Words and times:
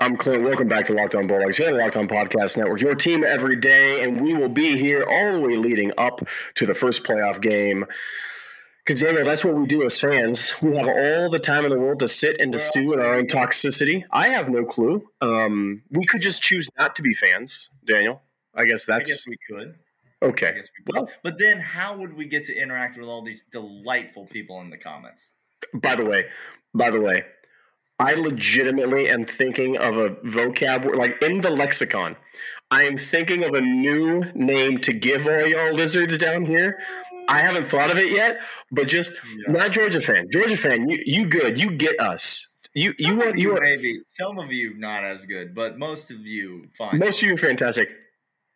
I'm 0.00 0.16
Clint. 0.16 0.44
Welcome 0.44 0.68
back 0.68 0.84
to 0.84 0.92
Locked 0.92 1.16
On 1.16 1.26
Bulldogs 1.26 1.56
here 1.56 1.66
on 1.66 1.72
the 1.72 1.80
Locked 1.80 1.96
On 1.96 2.06
Podcast 2.06 2.56
Network, 2.56 2.80
your 2.80 2.94
team 2.94 3.24
every 3.24 3.56
day, 3.56 4.04
and 4.04 4.20
we 4.20 4.32
will 4.32 4.48
be 4.48 4.78
here 4.78 5.02
all 5.02 5.32
the 5.32 5.40
way 5.40 5.56
leading 5.56 5.90
up 5.98 6.20
to 6.54 6.66
the 6.66 6.74
first 6.74 7.02
playoff 7.02 7.40
game. 7.40 7.84
Because 8.84 9.00
Daniel, 9.00 9.24
that's 9.24 9.44
what 9.44 9.56
we 9.56 9.66
do 9.66 9.82
as 9.82 9.98
fans. 10.00 10.54
We 10.62 10.76
have 10.76 10.86
all 10.86 11.30
the 11.30 11.40
time 11.40 11.64
in 11.64 11.70
the 11.70 11.78
world 11.80 11.98
to 11.98 12.08
sit 12.08 12.40
and 12.40 12.52
to 12.52 12.60
stew 12.60 12.92
in 12.92 13.00
our 13.00 13.16
own 13.16 13.26
toxicity. 13.26 14.04
I 14.12 14.28
have 14.28 14.48
no 14.48 14.64
clue. 14.64 15.04
Um, 15.20 15.82
we 15.90 16.06
could 16.06 16.22
just 16.22 16.42
choose 16.42 16.68
not 16.78 16.94
to 16.94 17.02
be 17.02 17.12
fans, 17.12 17.70
Daniel. 17.84 18.22
I 18.54 18.66
guess 18.66 18.86
that's 18.86 19.10
I 19.10 19.12
guess 19.12 19.26
we 19.26 19.36
could. 19.50 19.74
okay. 20.22 20.48
I 20.48 20.52
guess 20.52 20.68
we 20.78 20.92
could. 20.92 21.08
but 21.24 21.38
then 21.40 21.58
how 21.58 21.96
would 21.96 22.14
we 22.14 22.26
get 22.26 22.44
to 22.44 22.56
interact 22.56 22.96
with 22.96 23.08
all 23.08 23.24
these 23.24 23.42
delightful 23.50 24.26
people 24.26 24.60
in 24.60 24.70
the 24.70 24.78
comments? 24.78 25.28
By 25.74 25.96
the 25.96 26.04
way, 26.04 26.26
by 26.72 26.90
the 26.90 27.00
way, 27.00 27.24
I 27.98 28.14
legitimately 28.14 29.08
am 29.08 29.24
thinking 29.24 29.76
of 29.76 29.96
a 29.96 30.10
vocab 30.10 30.84
word, 30.84 30.96
like 30.96 31.20
in 31.22 31.40
the 31.40 31.50
lexicon. 31.50 32.16
I 32.70 32.84
am 32.84 32.96
thinking 32.96 33.44
of 33.44 33.54
a 33.54 33.60
new 33.60 34.22
name 34.34 34.78
to 34.82 34.92
give 34.92 35.26
all 35.26 35.46
y'all 35.46 35.72
lizards 35.72 36.16
down 36.18 36.44
here. 36.44 36.78
I 37.28 37.40
haven't 37.40 37.66
thought 37.66 37.90
of 37.90 37.98
it 37.98 38.10
yet, 38.10 38.40
but 38.70 38.88
just 38.88 39.12
Yeah. 39.36 39.52
not 39.52 39.72
Georgia 39.72 40.00
fan. 40.00 40.28
Georgia 40.32 40.56
fan, 40.56 40.88
you 40.88 40.98
you 41.04 41.26
good. 41.26 41.60
You 41.60 41.70
get 41.72 41.98
us. 42.00 42.46
You 42.74 42.94
you 42.98 43.08
Some 43.08 43.18
want 43.18 43.38
you 43.38 43.56
are 43.56 43.60
maybe 43.60 44.00
some 44.06 44.38
of 44.38 44.52
you 44.52 44.74
not 44.78 45.02
as 45.04 45.24
good, 45.26 45.54
but 45.54 45.78
most 45.78 46.10
of 46.10 46.18
you 46.26 46.68
fine. 46.76 46.98
most 46.98 47.22
of 47.22 47.28
you 47.28 47.34
are 47.34 47.38
fantastic. 47.38 47.88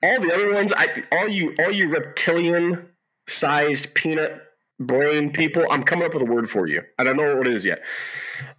All 0.03 0.21
the 0.21 0.33
other 0.33 0.53
ones, 0.53 0.73
I 0.73 1.05
all 1.11 1.29
you 1.29 1.55
all 1.59 1.71
you 1.73 1.89
reptilian 1.89 2.89
sized 3.29 3.95
peanut 3.95 4.43
brain 4.87 5.33
people, 5.33 5.65
I'm 5.71 5.83
coming 5.83 6.05
up 6.05 6.15
with 6.15 6.23
a 6.23 6.27
word 6.27 6.49
for 6.49 6.67
you. 6.67 6.83
I 6.99 7.05
don't 7.05 7.17
know 7.17 7.37
what 7.37 7.47
it 7.47 7.55
is 7.55 7.65
yet. 7.65 7.85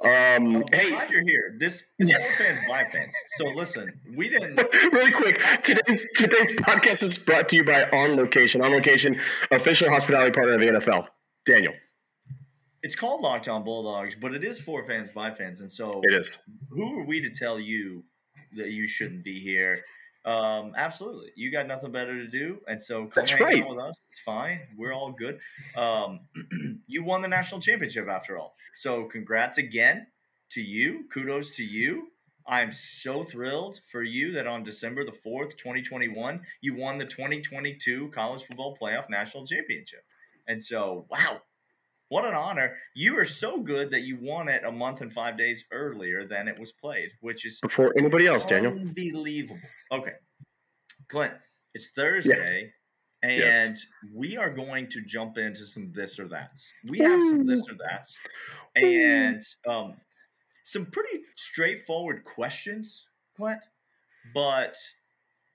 Um, 0.04 0.58
I'm 0.58 0.64
hey, 0.72 0.90
glad 0.92 1.12
you're 1.12 1.24
here. 1.24 1.56
This 1.60 1.84
is 2.00 2.14
four 2.14 2.32
fans, 2.38 2.60
by 2.68 2.84
fans. 2.86 3.14
So 3.38 3.46
listen, 3.46 3.92
we 4.16 4.30
didn't. 4.30 4.56
really 4.92 5.12
quick 5.12 5.42
today's 5.64 6.08
today's 6.16 6.52
podcast 6.58 7.04
is 7.04 7.18
brought 7.18 7.50
to 7.50 7.56
you 7.56 7.64
by 7.64 7.84
on 7.92 8.16
location 8.16 8.62
on 8.62 8.72
location 8.72 9.20
official 9.52 9.90
hospitality 9.90 10.32
partner 10.32 10.54
of 10.54 10.60
the 10.60 10.68
nfl 10.68 11.08
daniel 11.46 11.74
It's 12.82 12.96
called 12.96 13.22
Locked 13.22 13.48
On 13.48 13.64
Bulldogs, 13.64 14.16
but 14.16 14.34
it 14.34 14.44
is 14.44 14.60
four 14.60 14.84
fans, 14.86 15.10
by 15.10 15.34
fans, 15.34 15.62
and 15.62 15.72
so 15.72 16.02
it 16.04 16.14
is 16.14 16.38
who 16.70 17.00
are 17.00 17.06
we 17.06 17.22
to 17.22 17.30
tell 17.30 17.60
you 17.60 18.04
that 18.56 18.70
you 18.70 18.88
shouldn't 18.88 19.24
be 19.24 19.40
here? 19.40 19.84
Um, 20.26 20.74
absolutely. 20.78 21.32
You 21.36 21.52
got 21.52 21.68
nothing 21.68 21.92
better 21.92 22.14
to 22.14 22.28
do, 22.28 22.60
and 22.68 22.82
so 22.82 23.02
come 23.06 23.12
That's 23.16 23.32
hang 23.34 23.44
right. 23.44 23.64
out 23.64 23.70
with 23.70 23.80
us. 23.80 24.02
It's 24.10 24.20
fine. 24.20 24.62
We're 24.78 24.94
all 24.94 25.12
good. 25.12 25.40
Um, 25.76 26.22
you 26.88 27.04
won 27.04 27.22
the 27.22 27.28
national 27.28 27.60
championship 27.62 28.08
after 28.08 28.38
all. 28.38 28.56
So 28.76 29.06
congrats 29.06 29.58
again 29.58 30.08
to 30.52 30.62
you. 30.62 31.06
Kudos 31.12 31.52
to 31.52 31.64
you. 31.64 32.08
I'm 32.48 32.72
so 32.72 33.24
thrilled 33.24 33.80
for 33.90 34.04
you 34.04 34.34
that 34.34 34.48
on 34.48 34.64
December 34.64 35.06
the 35.06 35.12
4th, 35.12 35.56
2021, 35.58 36.42
you 36.62 36.76
won 36.76 36.98
the 36.98 37.06
2022 37.06 38.10
College 38.10 38.44
Football 38.44 38.78
Playoff 38.82 39.10
National 39.10 39.46
Championship. 39.46 40.04
And 40.48 40.62
so, 40.62 41.06
wow, 41.10 41.42
what 42.14 42.26
an 42.26 42.36
honor. 42.36 42.78
You 42.94 43.18
are 43.18 43.26
so 43.26 43.60
good 43.60 43.90
that 43.90 44.02
you 44.04 44.20
won 44.22 44.48
it 44.48 44.64
a 44.64 44.72
month 44.72 45.02
and 45.02 45.12
five 45.12 45.36
days 45.36 45.66
earlier 45.72 46.24
than 46.24 46.48
it 46.48 46.60
was 46.60 46.72
played, 46.72 47.10
which 47.22 47.44
is 47.44 47.60
before 47.60 47.92
anybody 47.98 48.28
else 48.28 48.46
daniel 48.46 48.72
unbelievable. 48.72 49.60
Okay. 49.92 50.14
Clint, 51.10 51.34
it's 51.74 51.90
Thursday, 51.90 52.72
and 53.24 53.40
Yes. 53.40 53.86
we 54.14 54.38
are 54.38 54.52
going 54.52 54.90
to 54.90 55.02
jump 55.02 55.40
into 55.40 55.66
some 55.66 55.92
this 55.92 56.20
or 56.20 56.28
that's. 56.28 56.72
We 56.88 57.00
have 57.00 57.20
some 57.22 57.48
this 57.48 57.68
or 57.68 57.76
that's, 57.90 58.16
and 58.76 59.42
um, 59.68 59.96
some 60.64 60.86
pretty 60.86 61.24
straightforward 61.36 62.26
questions, 62.26 63.06
Clint, 63.36 63.64
but 64.36 64.76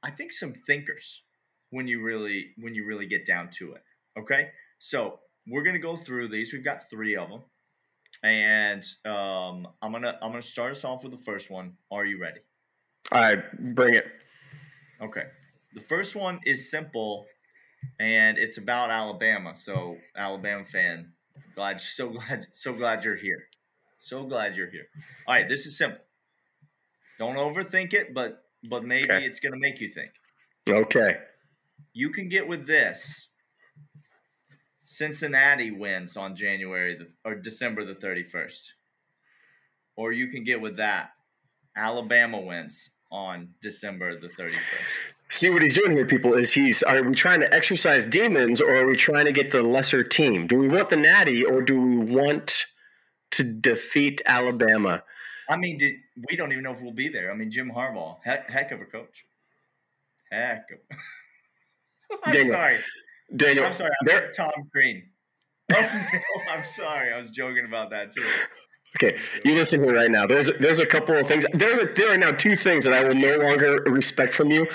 I 0.02 0.10
think 0.10 0.32
some 0.32 0.54
thinkers 0.66 1.22
when 1.70 1.86
you 1.86 2.02
really 2.02 2.48
when 2.58 2.74
you 2.74 2.84
really 2.84 3.06
get 3.06 3.26
down 3.26 3.48
to 3.58 3.74
it. 3.74 3.82
Okay, 4.18 4.48
so 4.80 5.20
we're 5.50 5.62
gonna 5.62 5.78
go 5.78 5.96
through 5.96 6.28
these. 6.28 6.52
We've 6.52 6.64
got 6.64 6.88
three 6.90 7.16
of 7.16 7.28
them, 7.30 7.42
and 8.22 8.84
um, 9.04 9.68
I'm 9.82 9.92
gonna 9.92 10.18
I'm 10.22 10.30
gonna 10.30 10.42
start 10.42 10.72
us 10.72 10.84
off 10.84 11.02
with 11.02 11.12
the 11.12 11.18
first 11.18 11.50
one. 11.50 11.74
Are 11.90 12.04
you 12.04 12.20
ready? 12.20 12.40
all 13.12 13.20
right 13.22 13.74
bring 13.74 13.94
it 13.94 14.04
Okay. 15.00 15.24
The 15.74 15.80
first 15.80 16.16
one 16.16 16.40
is 16.44 16.70
simple, 16.70 17.26
and 18.00 18.36
it's 18.36 18.58
about 18.58 18.90
Alabama. 18.90 19.54
So, 19.54 19.96
Alabama 20.16 20.64
fan, 20.64 21.12
glad, 21.54 21.80
so 21.80 22.08
glad, 22.10 22.48
so 22.52 22.72
glad 22.72 23.04
you're 23.04 23.14
here. 23.16 23.44
So 23.98 24.24
glad 24.24 24.56
you're 24.56 24.70
here. 24.70 24.86
All 25.26 25.34
right, 25.34 25.48
this 25.48 25.66
is 25.66 25.78
simple. 25.78 26.00
Don't 27.18 27.36
overthink 27.36 27.94
it, 27.94 28.12
but 28.12 28.42
but 28.68 28.84
maybe 28.84 29.04
Okay. 29.10 29.24
it's 29.24 29.38
gonna 29.40 29.58
make 29.58 29.80
you 29.80 29.88
think. 29.88 30.10
okay 30.68 31.18
You 31.92 32.10
can 32.10 32.28
get 32.28 32.46
with 32.48 32.66
this. 32.66 33.27
Cincinnati 34.90 35.70
wins 35.70 36.16
on 36.16 36.34
January 36.34 36.94
the, 36.94 37.08
or 37.22 37.34
December 37.34 37.84
the 37.84 37.94
31st. 37.94 38.70
Or 39.96 40.12
you 40.12 40.28
can 40.28 40.44
get 40.44 40.62
with 40.62 40.78
that. 40.78 41.10
Alabama 41.76 42.40
wins 42.40 42.88
on 43.12 43.50
December 43.60 44.18
the 44.18 44.28
31st. 44.28 44.58
see 45.28 45.50
what 45.50 45.62
he's 45.62 45.74
doing 45.74 45.92
here 45.92 46.06
people 46.06 46.32
is 46.34 46.52
he's 46.52 46.82
are 46.82 47.02
we 47.02 47.14
trying 47.14 47.40
to 47.40 47.54
exercise 47.54 48.06
demons 48.06 48.60
or 48.60 48.74
are 48.74 48.86
we 48.86 48.96
trying 48.96 49.24
to 49.24 49.32
get 49.32 49.50
the 49.50 49.62
lesser 49.62 50.02
team 50.02 50.46
do 50.46 50.58
we 50.58 50.68
want 50.68 50.90
the 50.90 50.96
natty 50.96 51.42
or 51.42 51.62
do 51.62 51.80
we 51.80 51.96
want 51.96 52.66
to 53.30 53.42
defeat 53.42 54.20
alabama 54.26 55.02
I 55.48 55.56
mean, 55.56 55.78
did, 55.78 55.94
we 56.28 56.36
don't 56.36 56.52
even 56.52 56.62
know 56.62 56.72
if 56.72 56.80
we'll 56.82 56.92
be 56.92 57.08
there. 57.08 57.32
I 57.32 57.34
mean, 57.34 57.50
Jim 57.50 57.72
Harbaugh, 57.74 58.18
heck, 58.22 58.50
heck 58.50 58.70
of 58.70 58.82
a 58.82 58.84
coach. 58.84 59.24
Heck 60.30 60.66
of. 60.70 60.98
I'm 62.24 62.32
Daniel, 62.34 62.54
sorry. 62.54 62.78
Daniel 63.34 63.66
I'm 63.66 63.72
sorry. 63.72 63.90
I'm 64.02 64.32
Tom 64.34 64.52
Green. 64.72 65.04
Oh, 65.70 65.82
no, 65.82 66.18
I'm 66.50 66.64
sorry. 66.64 67.12
I 67.12 67.20
was 67.20 67.30
joking 67.30 67.66
about 67.66 67.90
that 67.90 68.12
too. 68.12 68.24
Okay, 68.96 69.18
you 69.44 69.54
listen 69.54 69.84
here 69.84 69.94
right 69.94 70.10
now. 70.10 70.26
There's 70.26 70.50
there's 70.58 70.78
a 70.78 70.86
couple 70.86 71.14
of 71.14 71.26
things. 71.26 71.44
There 71.52 71.82
are, 71.82 71.94
there 71.94 72.14
are 72.14 72.16
now 72.16 72.32
two 72.32 72.56
things 72.56 72.84
that 72.84 72.94
I 72.94 73.04
will 73.04 73.14
no 73.14 73.36
longer 73.36 73.82
respect 73.84 74.32
from 74.32 74.50
you. 74.50 74.66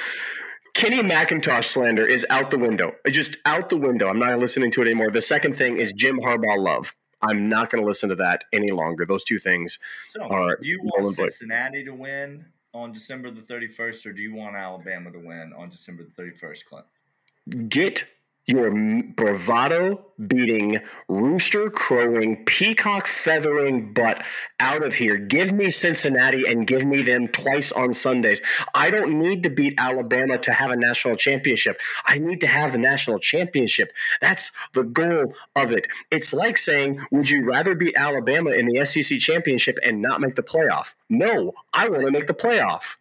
Kenny 0.75 1.01
McIntosh 1.01 1.65
slander 1.65 2.05
is 2.05 2.25
out 2.29 2.51
the 2.51 2.57
window. 2.57 2.93
Just 3.09 3.37
out 3.45 3.69
the 3.69 3.77
window. 3.77 4.07
I'm 4.07 4.19
not 4.19 4.37
listening 4.39 4.71
to 4.71 4.81
it 4.81 4.85
anymore. 4.85 5.11
The 5.11 5.21
second 5.21 5.55
thing 5.55 5.77
is 5.77 5.93
Jim 5.93 6.19
Harbaugh 6.19 6.57
love. 6.57 6.95
I'm 7.21 7.47
not 7.47 7.69
going 7.69 7.81
to 7.81 7.87
listen 7.87 8.09
to 8.09 8.15
that 8.15 8.43
any 8.51 8.71
longer. 8.71 9.05
Those 9.05 9.23
two 9.23 9.39
things. 9.39 9.79
So, 10.09 10.27
do 10.27 10.67
you 10.67 10.79
want 10.83 11.15
Cincinnati 11.15 11.83
to 11.85 11.93
win 11.93 12.45
on 12.73 12.91
December 12.91 13.31
the 13.31 13.41
31st, 13.41 14.05
or 14.07 14.13
do 14.13 14.21
you 14.21 14.35
want 14.35 14.55
Alabama 14.55 15.11
to 15.11 15.19
win 15.19 15.53
on 15.57 15.69
December 15.69 16.03
the 16.03 16.23
31st, 16.23 16.65
Clint? 16.65 17.69
Get 17.69 18.05
your 18.45 18.71
bravado 19.15 20.05
beating, 20.27 20.79
rooster 21.07 21.69
crowing, 21.69 22.43
peacock 22.45 23.07
feathering 23.07 23.93
butt 23.93 24.23
out 24.59 24.83
of 24.83 24.93
here. 24.93 25.17
Give 25.17 25.51
me 25.51 25.71
Cincinnati 25.71 26.43
and 26.45 26.67
give 26.67 26.83
me 26.83 27.01
them 27.01 27.29
twice 27.29 27.71
on 27.71 27.93
Sundays. 27.93 28.41
I 28.75 28.89
don't 28.89 29.17
need 29.19 29.43
to 29.43 29.49
beat 29.49 29.75
Alabama 29.77 30.37
to 30.39 30.51
have 30.51 30.71
a 30.71 30.75
national 30.75 31.15
championship. 31.15 31.79
I 32.05 32.19
need 32.19 32.41
to 32.41 32.47
have 32.47 32.73
the 32.73 32.77
national 32.77 33.19
championship. 33.19 33.93
That's 34.21 34.51
the 34.73 34.83
goal 34.83 35.33
of 35.55 35.71
it. 35.71 35.87
It's 36.11 36.33
like 36.33 36.57
saying, 36.57 36.99
would 37.11 37.29
you 37.29 37.45
rather 37.45 37.75
beat 37.75 37.95
Alabama 37.95 38.51
in 38.51 38.67
the 38.67 38.85
SEC 38.85 39.19
championship 39.19 39.79
and 39.83 40.01
not 40.01 40.19
make 40.19 40.35
the 40.35 40.43
playoff? 40.43 40.95
No, 41.09 41.53
I 41.73 41.87
want 41.87 42.05
to 42.05 42.11
make 42.11 42.27
the 42.27 42.33
playoff. 42.33 42.97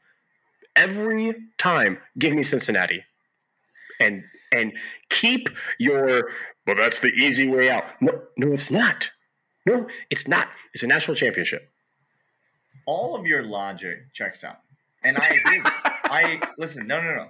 Every 0.77 1.35
time, 1.59 1.99
give 2.19 2.33
me 2.33 2.43
Cincinnati 2.43 3.05
and 4.01 4.25
and 4.53 4.77
keep 5.09 5.49
your 5.79 6.31
well 6.67 6.77
that's 6.77 7.01
the 7.01 7.09
easy 7.09 7.49
way 7.49 7.71
out 7.71 7.85
no 8.01 8.23
no 8.37 8.53
it's 8.53 8.71
not 8.71 9.11
no 9.67 9.87
it's 10.11 10.29
not 10.29 10.49
it's 10.75 10.83
a 10.83 10.87
national 10.87 11.15
championship 11.15 11.71
All 12.87 13.15
of 13.15 13.27
your 13.27 13.43
logic 13.45 14.13
checks 14.13 14.43
out, 14.43 14.59
and 15.05 15.17
I 15.17 15.29
agree. 15.29 15.63
I 15.65 16.41
listen. 16.59 16.87
No, 16.87 17.01
no, 17.01 17.15
no. 17.15 17.29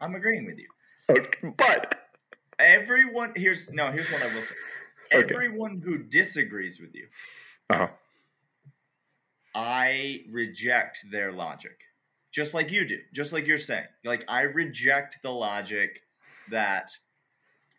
I'm 0.00 0.14
agreeing 0.14 0.46
with 0.46 0.58
you. 0.58 0.68
Okay, 1.10 1.52
but 1.58 2.08
Everyone 2.58 3.32
here's 3.36 3.70
no. 3.70 3.90
Here's 3.92 4.10
what 4.10 4.22
I 4.22 4.34
will 4.34 4.42
say. 4.42 4.54
Okay. 5.14 5.34
Everyone 5.34 5.80
who 5.82 5.98
disagrees 5.98 6.80
with 6.80 6.94
you, 6.94 7.06
uh-huh. 7.70 7.88
I 9.54 10.22
reject 10.30 11.06
their 11.10 11.32
logic, 11.32 11.78
just 12.32 12.54
like 12.54 12.72
you 12.72 12.84
do, 12.84 12.98
just 13.14 13.32
like 13.32 13.46
you're 13.46 13.58
saying. 13.58 13.86
Like 14.04 14.24
I 14.28 14.42
reject 14.42 15.18
the 15.22 15.30
logic 15.30 16.00
that 16.50 16.90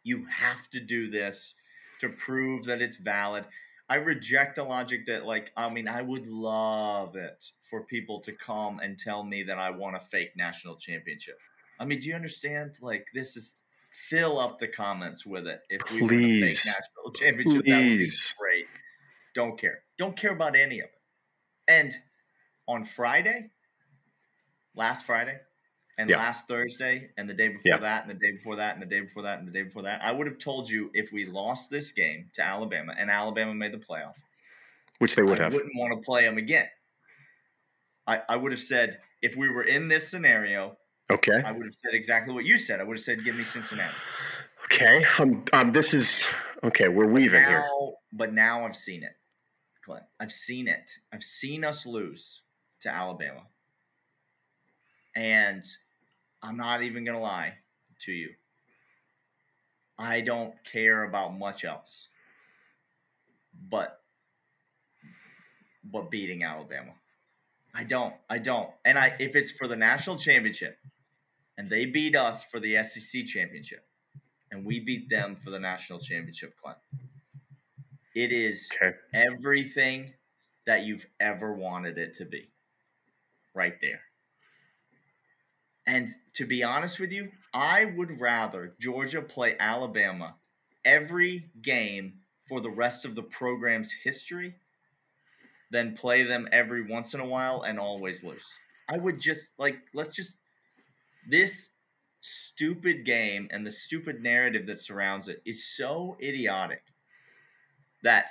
you 0.03 0.25
have 0.25 0.69
to 0.71 0.79
do 0.79 1.09
this 1.09 1.55
to 1.99 2.09
prove 2.09 2.65
that 2.65 2.81
it's 2.81 2.97
valid. 2.97 3.45
I 3.89 3.95
reject 3.95 4.55
the 4.55 4.63
logic 4.63 5.07
that, 5.07 5.25
like, 5.25 5.51
I 5.57 5.69
mean, 5.69 5.87
I 5.87 6.01
would 6.01 6.27
love 6.27 7.15
it 7.15 7.43
for 7.69 7.85
people 7.85 8.21
to 8.21 8.31
come 8.31 8.79
and 8.79 8.97
tell 8.97 9.23
me 9.23 9.43
that 9.43 9.57
I 9.57 9.71
want 9.71 9.95
a 9.95 9.99
fake 9.99 10.31
national 10.37 10.75
championship. 10.75 11.37
I 11.79 11.85
mean, 11.85 11.99
do 11.99 12.09
you 12.09 12.15
understand? 12.15 12.75
Like, 12.81 13.07
this 13.13 13.35
is 13.35 13.63
fill 14.09 14.39
up 14.39 14.59
the 14.59 14.67
comments 14.67 15.25
with 15.25 15.47
it. 15.47 15.61
If 15.69 15.91
we 15.91 16.01
Please. 16.01 16.43
a 16.43 16.47
fake 16.47 16.75
national 16.75 17.13
championship, 17.19 17.65
that 17.65 17.77
would 17.77 17.83
be 17.83 17.97
Please. 17.97 18.33
great. 18.39 18.65
Don't 19.33 19.59
care. 19.59 19.79
Don't 19.97 20.15
care 20.15 20.31
about 20.33 20.55
any 20.55 20.79
of 20.79 20.85
it. 20.85 21.01
And 21.67 21.95
on 22.67 22.85
Friday, 22.85 23.49
last 24.75 25.05
Friday, 25.05 25.39
and 25.99 26.09
Yeah. 26.09 26.17
last 26.17 26.47
Thursday, 26.47 27.11
and 27.17 27.29
the 27.29 27.33
day 27.33 27.49
before 27.49 27.63
Yeah. 27.65 27.77
that, 27.77 28.03
and 28.03 28.09
the 28.09 28.15
day 28.25 28.31
before 28.31 28.55
that, 28.55 28.73
and 28.73 28.81
the 28.81 28.85
day 28.87 29.01
before 29.01 29.23
that, 29.23 29.39
and 29.39 29.47
the 29.47 29.51
day 29.51 29.63
before 29.63 29.81
that, 29.83 30.01
I 30.01 30.11
would 30.13 30.27
have 30.27 30.37
told 30.39 30.69
you 30.69 30.89
if 30.93 31.11
we 31.11 31.25
lost 31.25 31.69
this 31.69 31.91
game 31.91 32.31
to 32.35 32.41
Alabama 32.41 32.95
and 32.97 33.11
Alabama 33.11 33.53
made 33.53 33.73
the 33.73 33.77
playoff, 33.79 34.15
Which 34.99 35.15
they 35.15 35.23
would 35.23 35.39
I 35.39 35.43
have. 35.43 35.53
wouldn't 35.53 35.75
want 35.75 35.93
to 35.93 36.05
play 36.05 36.23
them 36.23 36.37
again. 36.37 36.69
I, 38.07 38.21
I 38.29 38.35
would 38.37 38.53
have 38.53 38.61
said 38.61 39.01
if 39.21 39.35
we 39.35 39.49
were 39.49 39.63
in 39.63 39.87
this 39.89 40.07
scenario, 40.09 40.77
Okay. 41.11 41.41
I 41.43 41.51
would 41.51 41.63
have 41.65 41.73
said 41.73 41.93
exactly 41.93 42.33
what 42.33 42.45
you 42.45 42.57
said. 42.57 42.79
I 42.79 42.83
would 42.83 42.95
have 42.97 43.03
said, 43.03 43.23
"Give 43.23 43.35
me 43.35 43.43
Cincinnati." 43.43 43.95
Okay. 44.65 45.03
Um, 45.17 45.43
um, 45.53 45.71
this 45.73 45.93
is 45.93 46.27
okay. 46.63 46.87
We're 46.87 47.07
weaving 47.07 47.41
here. 47.41 47.61
now, 47.61 47.93
but 48.13 48.31
now 48.31 48.63
I've 48.65 48.75
seen 48.75 49.03
it, 49.03 49.17
Clint. 49.83 50.03
I've 50.19 50.31
seen 50.31 50.67
it. 50.67 50.91
I've 51.11 51.23
seen 51.23 51.65
us 51.65 51.85
lose 51.87 52.43
to 52.81 52.89
Alabama, 52.89 53.47
and 55.15 55.65
I'm 56.41 56.57
not 56.57 56.83
even 56.83 57.03
gonna 57.05 57.19
lie 57.19 57.53
to 58.01 58.11
you. 58.11 58.29
I 59.97 60.21
don't 60.21 60.53
care 60.63 61.03
about 61.03 61.37
much 61.37 61.65
else, 61.65 62.07
but 63.69 64.01
but 65.83 66.09
beating 66.11 66.43
Alabama. 66.43 66.93
I 67.75 67.83
don't. 67.83 68.13
I 68.29 68.39
don't. 68.39 68.69
And 68.85 68.97
I 68.97 69.15
if 69.19 69.35
it's 69.35 69.51
for 69.51 69.67
the 69.67 69.75
national 69.75 70.17
championship, 70.17 70.77
and 71.57 71.69
they 71.69 71.85
beat 71.85 72.15
us 72.15 72.45
for 72.45 72.59
the 72.59 72.81
SEC 72.83 73.25
championship, 73.25 73.85
and 74.51 74.65
we 74.65 74.79
beat 74.79 75.09
them 75.09 75.35
for 75.35 75.49
the 75.51 75.59
national 75.59 75.99
championship, 75.99 76.55
Clint. 76.57 76.77
It 78.15 78.31
is 78.31 78.69
Okay. 78.75 78.97
everything 79.13 80.13
that 80.65 80.83
you've 80.83 81.05
ever 81.19 81.53
wanted 81.53 81.97
it 81.97 82.15
to 82.15 82.25
be. 82.25 82.49
Right 83.53 83.79
there. 83.81 84.01
And 85.89 86.09
to 86.35 86.45
be 86.45 86.61
honest 86.61 86.99
with 86.99 87.11
you, 87.11 87.31
I 87.51 87.85
would 87.85 88.21
rather 88.21 88.75
Georgia 88.79 89.23
play 89.23 89.55
Alabama 89.59 90.35
every 90.85 91.49
game 91.63 92.19
for 92.47 92.61
the 92.61 92.69
rest 92.69 93.05
of 93.05 93.15
the 93.15 93.23
program's 93.23 93.91
history 93.91 94.53
than 95.71 95.95
play 95.95 96.21
them 96.21 96.47
every 96.51 96.83
once 96.83 97.15
in 97.15 97.19
a 97.19 97.25
while 97.25 97.63
and 97.63 97.79
always 97.79 98.23
lose. 98.23 98.45
I 98.87 98.99
would 98.99 99.19
just 99.19 99.49
like 99.57 99.77
let's 99.95 100.15
just 100.15 100.35
this 101.27 101.69
stupid 102.21 103.03
game 103.03 103.47
and 103.49 103.65
the 103.65 103.71
stupid 103.71 104.21
narrative 104.21 104.67
that 104.67 104.79
surrounds 104.79 105.27
it 105.27 105.41
is 105.43 105.75
so 105.75 106.17
idiotic 106.21 106.83
that 108.03 108.29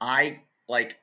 I 0.00 0.40
like 0.68 0.98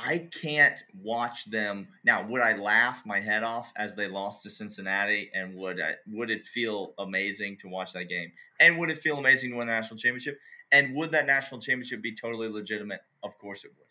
I 0.00 0.28
can't 0.40 0.80
watch 1.02 1.50
them 1.50 1.88
now. 2.04 2.24
Would 2.28 2.40
I 2.40 2.56
laugh 2.56 3.04
my 3.04 3.20
head 3.20 3.42
off 3.42 3.72
as 3.76 3.96
they 3.96 4.06
lost 4.06 4.44
to 4.44 4.50
Cincinnati? 4.50 5.28
And 5.34 5.56
would 5.56 5.80
I 5.80 5.96
would 6.06 6.30
it 6.30 6.46
feel 6.46 6.94
amazing 6.98 7.56
to 7.58 7.68
watch 7.68 7.92
that 7.94 8.08
game? 8.08 8.30
And 8.60 8.78
would 8.78 8.90
it 8.90 8.98
feel 8.98 9.18
amazing 9.18 9.50
to 9.50 9.56
win 9.56 9.66
the 9.66 9.72
national 9.72 9.98
championship? 9.98 10.38
And 10.70 10.94
would 10.94 11.10
that 11.10 11.26
national 11.26 11.60
championship 11.60 12.00
be 12.00 12.14
totally 12.14 12.48
legitimate? 12.48 13.00
Of 13.24 13.36
course 13.38 13.64
it 13.64 13.72
would. 13.76 13.88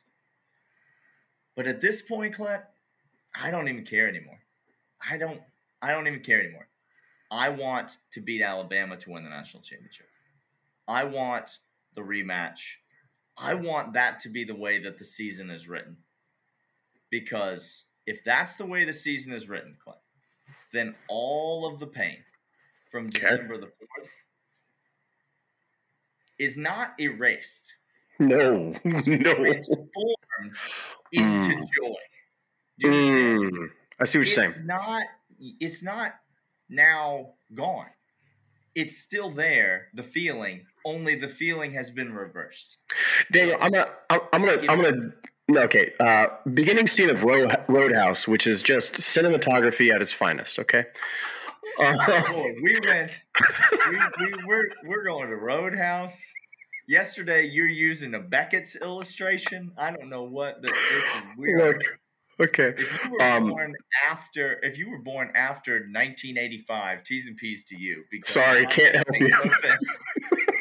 But 1.57 1.67
at 1.67 1.81
this 1.81 2.01
point, 2.01 2.35
Clint, 2.35 2.63
I 3.35 3.51
don't 3.51 3.67
even 3.67 3.83
care 3.83 4.07
anymore. 4.07 4.39
I 5.09 5.17
don't 5.17 5.41
I 5.81 5.91
don't 5.91 6.07
even 6.07 6.21
care 6.21 6.39
anymore. 6.39 6.69
I 7.29 7.49
want 7.49 7.97
to 8.13 8.21
beat 8.21 8.41
Alabama 8.41 8.95
to 8.95 9.09
win 9.11 9.23
the 9.23 9.29
national 9.29 9.61
championship. 9.61 10.07
I 10.87 11.03
want 11.03 11.57
the 11.95 12.01
rematch. 12.01 12.77
I 13.37 13.53
want 13.53 13.93
that 13.93 14.19
to 14.21 14.29
be 14.29 14.43
the 14.43 14.55
way 14.55 14.79
that 14.83 14.97
the 14.97 15.05
season 15.05 15.49
is 15.49 15.67
written. 15.67 15.97
Because 17.09 17.85
if 18.05 18.23
that's 18.23 18.55
the 18.55 18.65
way 18.65 18.83
the 18.85 18.93
season 18.93 19.31
is 19.33 19.47
written, 19.47 19.77
Clint, 19.83 19.99
then 20.73 20.95
all 21.07 21.65
of 21.71 21.79
the 21.79 21.87
pain 21.87 22.17
from. 22.91 23.09
December 23.09 23.57
the 23.57 23.67
4th 23.67 24.07
is 26.39 26.57
not 26.57 26.93
erased, 26.99 27.73
No. 28.19 28.73
no. 28.83 29.33
transformed 29.35 30.15
into 31.11 31.49
Mm. 31.55 31.67
joy. 31.75 31.95
Do 32.79 32.91
you? 32.91 33.39
Mm. 33.51 33.69
I 33.99 34.05
see 34.05 34.19
what 34.19 34.27
you're 34.27 34.33
saying. 34.33 34.51
it's 34.51 34.59
not 34.65 35.03
it's 35.39 35.81
not 35.83 36.15
now 36.69 37.33
gone 37.53 37.87
it's 38.75 38.97
still 38.97 39.31
there 39.31 39.87
the 39.93 40.03
feeling 40.03 40.65
only 40.87 41.15
the 41.15 41.27
feeling 41.27 41.73
has 41.73 41.91
been 41.91 42.13
reversed 42.13 42.77
Daniel, 43.31 43.57
I'm 43.61 43.71
gonna, 43.71 43.87
I'm 44.09 44.41
gonna, 44.45 44.61
I'm 44.69 44.81
gonna. 44.81 45.11
No, 45.49 45.61
okay. 45.61 45.93
Uh, 45.99 46.27
beginning 46.53 46.87
scene 46.87 47.09
of 47.09 47.23
Road, 47.23 47.55
Roadhouse, 47.67 48.27
which 48.27 48.45
is 48.47 48.61
just 48.61 48.93
cinematography 48.93 49.93
at 49.93 50.01
its 50.01 50.11
finest. 50.11 50.59
Okay. 50.59 50.85
Uh, 51.79 51.93
Boy, 52.31 52.53
we 52.63 52.79
went 52.85 53.11
we, 53.89 53.97
we, 53.97 54.33
we're, 54.45 54.67
we're 54.85 55.03
going 55.03 55.29
to 55.29 55.35
roadhouse 55.35 56.19
yesterday 56.87 57.45
you're 57.45 57.67
using 57.67 58.15
a 58.15 58.19
beckett's 58.19 58.75
illustration 58.77 59.71
i 59.77 59.91
don't 59.91 60.09
know 60.09 60.23
what 60.23 60.59
the, 60.63 60.69
this 60.69 60.77
is 60.77 61.21
weird 61.37 61.83
look. 62.39 62.49
Okay. 62.49 62.73
if 62.77 63.03
you 63.03 63.11
were 63.11 63.21
um, 63.21 63.49
born 63.49 63.73
after 64.09 64.59
if 64.63 64.77
you 64.77 64.89
were 64.89 65.01
born 65.03 65.31
after 65.35 65.73
1985 65.73 67.03
t's 67.03 67.27
and 67.27 67.37
p's 67.37 67.63
to 67.65 67.77
you 67.77 68.03
because 68.11 68.33
Sorry, 68.33 68.61
that 68.61 68.71
can't 68.71 68.95
help 68.95 69.07
you. 69.19 69.27
no 69.27 69.43
sense. 69.61 69.95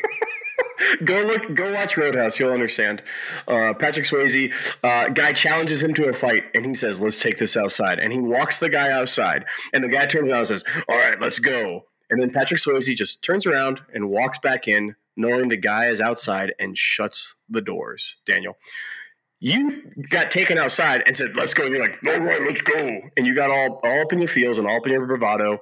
go 1.05 1.23
look. 1.23 1.55
Go 1.55 1.73
watch 1.73 1.97
Roadhouse. 1.97 2.38
You'll 2.38 2.53
understand. 2.53 3.03
Uh, 3.47 3.75
Patrick 3.75 4.06
Swayze, 4.06 4.53
uh, 4.83 5.09
guy 5.09 5.33
challenges 5.33 5.83
him 5.83 5.94
to 5.94 6.09
a 6.09 6.12
fight, 6.12 6.44
and 6.55 6.67
he 6.67 6.75
says, 6.75 7.00
"Let's 7.00 7.19
take 7.19 7.38
this 7.38 7.56
outside." 7.56 7.99
And 7.99 8.12
he 8.12 8.21
walks 8.21 8.59
the 8.59 8.69
guy 8.69 8.91
outside, 8.91 9.44
and 9.73 9.83
the 9.83 9.88
guy 9.88 10.06
turns 10.06 10.31
around 10.31 10.38
and 10.38 10.49
says, 10.49 10.65
"All 10.88 10.97
right, 10.97 11.21
let's 11.21 11.38
go." 11.38 11.87
And 12.11 12.21
then 12.21 12.31
Patrick 12.31 12.61
Swayze 12.61 12.94
just 12.94 13.23
turns 13.23 13.47
around 13.47 13.81
and 13.93 14.09
walks 14.09 14.38
back 14.38 14.69
in, 14.69 14.95
knowing 15.16 15.49
the 15.49 15.57
guy 15.57 15.87
is 15.87 16.00
outside, 16.00 16.55
and 16.59 16.76
shuts 16.78 17.37
the 17.49 17.61
doors. 17.61 18.16
Daniel, 18.26 18.57
you 19.40 19.83
got 20.11 20.31
taken 20.31 20.59
outside 20.59 21.02
and 21.07 21.16
said, 21.16 21.37
"Let's 21.37 21.55
go." 21.55 21.64
And 21.64 21.75
you're 21.75 21.83
like, 21.83 21.99
"All 22.07 22.21
right, 22.21 22.43
let's 22.43 22.62
go." 22.62 23.00
And 23.16 23.26
you 23.26 23.35
got 23.35 23.50
all 23.50 23.81
all 23.83 24.02
up 24.02 24.12
in 24.12 24.19
your 24.19 24.28
feels 24.28 24.59
and 24.59 24.66
all 24.66 24.76
up 24.76 24.87
in 24.87 24.93
your 24.93 25.07
bravado. 25.07 25.61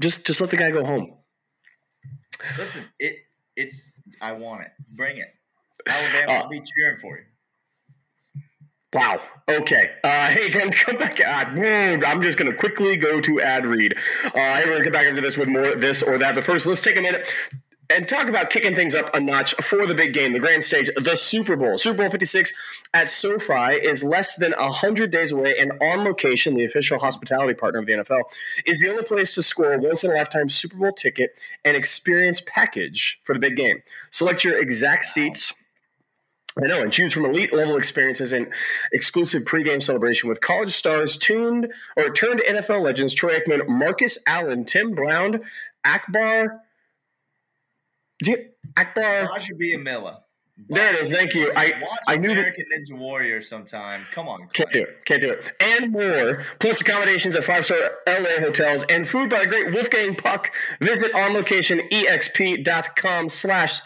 Just 0.00 0.26
just 0.26 0.40
let 0.40 0.50
the 0.50 0.56
guy 0.56 0.70
go 0.70 0.84
home. 0.84 1.15
Listen, 2.58 2.84
it 2.98 3.16
it's 3.56 3.90
I 4.20 4.32
want 4.32 4.62
it. 4.62 4.70
Bring 4.94 5.18
it. 5.18 5.28
Alabama, 5.86 6.32
Uh, 6.32 6.42
I'll 6.42 6.48
be 6.48 6.60
cheering 6.60 6.98
for 7.00 7.16
you. 7.16 7.24
Wow. 8.92 9.20
Okay. 9.48 9.90
Uh, 10.02 10.28
hey, 10.28 10.50
can 10.50 10.70
come 10.72 10.96
back. 10.96 11.20
Uh, 11.20 11.24
I'm 12.06 12.22
just 12.22 12.38
going 12.38 12.50
to 12.50 12.56
quickly 12.56 12.96
go 12.96 13.20
to 13.20 13.40
ad 13.40 13.66
read. 13.66 13.94
Uh, 14.24 14.30
hey, 14.32 14.64
we're 14.64 14.72
going 14.72 14.78
to 14.78 14.84
come 14.84 14.92
back 14.92 15.06
into 15.06 15.20
this 15.20 15.36
with 15.36 15.48
more 15.48 15.74
this 15.74 16.02
or 16.02 16.18
that. 16.18 16.34
But 16.34 16.44
first, 16.44 16.66
let's 16.66 16.80
take 16.80 16.96
a 16.96 17.02
minute 17.02 17.30
and 17.88 18.08
talk 18.08 18.28
about 18.28 18.50
kicking 18.50 18.74
things 18.74 18.94
up 18.94 19.14
a 19.14 19.20
notch 19.20 19.54
for 19.54 19.86
the 19.86 19.94
big 19.94 20.12
game, 20.12 20.32
the 20.32 20.38
grand 20.38 20.64
stage, 20.64 20.90
the 20.96 21.16
Super 21.16 21.56
Bowl. 21.56 21.78
Super 21.78 21.98
Bowl 21.98 22.10
56 22.10 22.52
at 22.94 23.08
SoFi 23.08 23.74
is 23.82 24.02
less 24.02 24.34
than 24.36 24.52
100 24.52 25.10
days 25.10 25.32
away, 25.32 25.56
and 25.58 25.72
On 25.80 26.04
Location, 26.04 26.54
the 26.54 26.64
official 26.64 26.98
hospitality 26.98 27.54
partner 27.54 27.80
of 27.80 27.86
the 27.86 27.92
NFL, 27.92 28.22
is 28.64 28.80
the 28.80 28.90
only 28.90 29.04
place 29.04 29.34
to 29.34 29.42
score 29.42 29.72
a 29.72 29.78
once 29.78 30.04
in 30.04 30.10
a 30.10 30.14
lifetime 30.14 30.48
Super 30.48 30.76
Bowl 30.76 30.92
ticket 30.92 31.30
and 31.64 31.76
experience 31.76 32.42
package 32.46 33.20
for 33.24 33.34
the 33.34 33.38
big 33.38 33.56
game. 33.56 33.82
Select 34.10 34.44
your 34.44 34.58
exact 34.58 35.04
seats. 35.04 35.54
I 36.62 36.66
know, 36.68 36.80
and 36.80 36.90
choose 36.90 37.12
from 37.12 37.26
elite 37.26 37.52
level 37.52 37.76
experiences 37.76 38.32
and 38.32 38.46
exclusive 38.90 39.44
pregame 39.44 39.82
celebration 39.82 40.30
with 40.30 40.40
college 40.40 40.70
stars 40.70 41.18
tuned 41.18 41.70
or 41.98 42.08
turned 42.10 42.40
NFL 42.40 42.80
legends 42.80 43.12
Troy 43.12 43.38
Aikman, 43.38 43.68
Marcus 43.68 44.18
Allen, 44.26 44.64
Tim 44.64 44.92
Brown, 44.92 45.42
Akbar. 45.84 46.62
Do 48.22 48.32
you, 48.32 48.48
Akbar. 48.76 49.28
Gbaja-Biamila. 49.28 50.18
There 50.68 50.94
it 50.94 51.02
is. 51.02 51.10
Thank 51.12 51.34
you. 51.34 51.52
I 51.54 51.74
Watch 51.82 51.98
I 52.08 52.16
knew 52.16 52.28
that. 52.28 52.38
American 52.38 52.64
Ninja 52.74 52.96
Warrior 52.98 53.42
sometime. 53.42 54.06
Come 54.10 54.26
on, 54.26 54.48
Can't 54.54 54.72
do 54.72 54.84
it. 54.84 55.04
Can't 55.04 55.20
do 55.20 55.32
it. 55.32 55.52
And 55.60 55.92
more. 55.92 56.44
Plus 56.60 56.80
accommodations 56.80 57.36
at 57.36 57.44
five 57.44 57.66
star 57.66 57.76
LA 58.08 58.40
hotels 58.40 58.82
and 58.84 59.06
food 59.06 59.28
by 59.28 59.40
the 59.40 59.46
great 59.46 59.70
Wolfgang 59.74 60.14
Puck. 60.14 60.50
Visit 60.80 61.12
onlocationexp.com 61.12 63.28
slash 63.28 63.80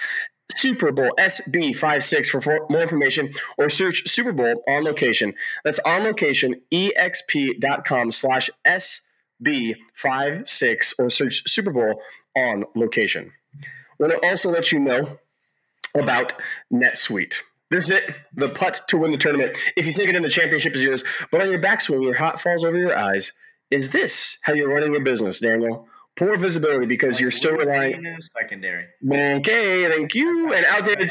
Super 0.55 0.93
Bowl 0.93 1.11
SB56 1.19 2.29
for 2.29 2.41
for 2.41 2.65
more 2.71 2.83
information 2.83 3.33
or 3.59 3.69
search 3.69 4.09
Super 4.09 4.33
Bowl 4.33 4.63
on 4.69 4.85
location. 4.85 5.35
That's 5.65 5.81
on 5.81 6.05
location 6.05 6.61
exp.com 6.73 8.13
slash 8.13 8.49
B, 9.43 9.75
5, 9.95 10.47
6, 10.47 10.95
or 10.99 11.09
search 11.11 11.49
Super 11.49 11.73
Bowl 11.73 12.01
on 12.37 12.65
location. 12.77 13.33
Want 14.01 14.13
to 14.21 14.29
also 14.29 14.51
let 14.51 14.73
you 14.73 14.81
know 14.81 15.19
about 15.95 16.33
NetSuite. 16.73 17.35
This 17.71 17.85
is 17.85 17.91
it, 17.91 18.15
the 18.35 18.49
putt 18.49 18.81
to 18.89 18.97
win 18.97 19.13
the 19.13 19.19
tournament. 19.19 19.57
If 19.77 19.87
you 19.87 19.93
sink 19.93 20.09
it 20.09 20.17
in, 20.17 20.23
the 20.23 20.29
championship 20.31 20.75
is 20.75 20.83
yours. 20.83 21.05
But 21.31 21.43
on 21.43 21.51
your 21.51 21.61
backswing, 21.61 22.03
your 22.03 22.15
hat 22.15 22.41
falls 22.41 22.65
over 22.65 22.77
your 22.77 22.97
eyes. 22.99 23.33
Is 23.71 23.91
this 23.91 24.39
how 24.43 24.55
you're 24.55 24.69
running 24.73 24.93
your 24.93 25.03
business, 25.05 25.39
Daniel? 25.39 25.87
Poor 26.17 26.37
visibility 26.37 26.87
because 26.87 27.17
Like 27.17 27.21
you're 27.21 27.31
still 27.31 27.53
relying. 27.53 28.05
in 28.05 28.19
secondary. 28.23 28.87
Okay, 29.09 29.89
thank 29.89 30.15
you. 30.15 30.53
And 30.53 30.67
outdated. 30.67 31.11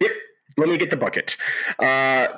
Yep. 0.00 0.10
Let 0.56 0.68
me 0.68 0.76
get 0.78 0.90
the 0.90 0.96
bucket. 0.96 1.36
Uh, 1.78 2.28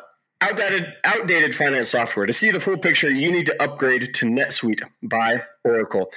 outdated, 0.42 0.86
outdated 1.04 1.54
finance 1.54 1.88
software. 1.88 2.26
To 2.26 2.32
see 2.32 2.50
the 2.50 2.60
full 2.60 2.76
picture, 2.76 3.10
you 3.10 3.32
need 3.32 3.46
to 3.46 3.62
upgrade 3.62 4.12
to 4.14 4.26
NetSuite 4.26 4.82
by 5.02 5.44
Oracle. 5.64 6.10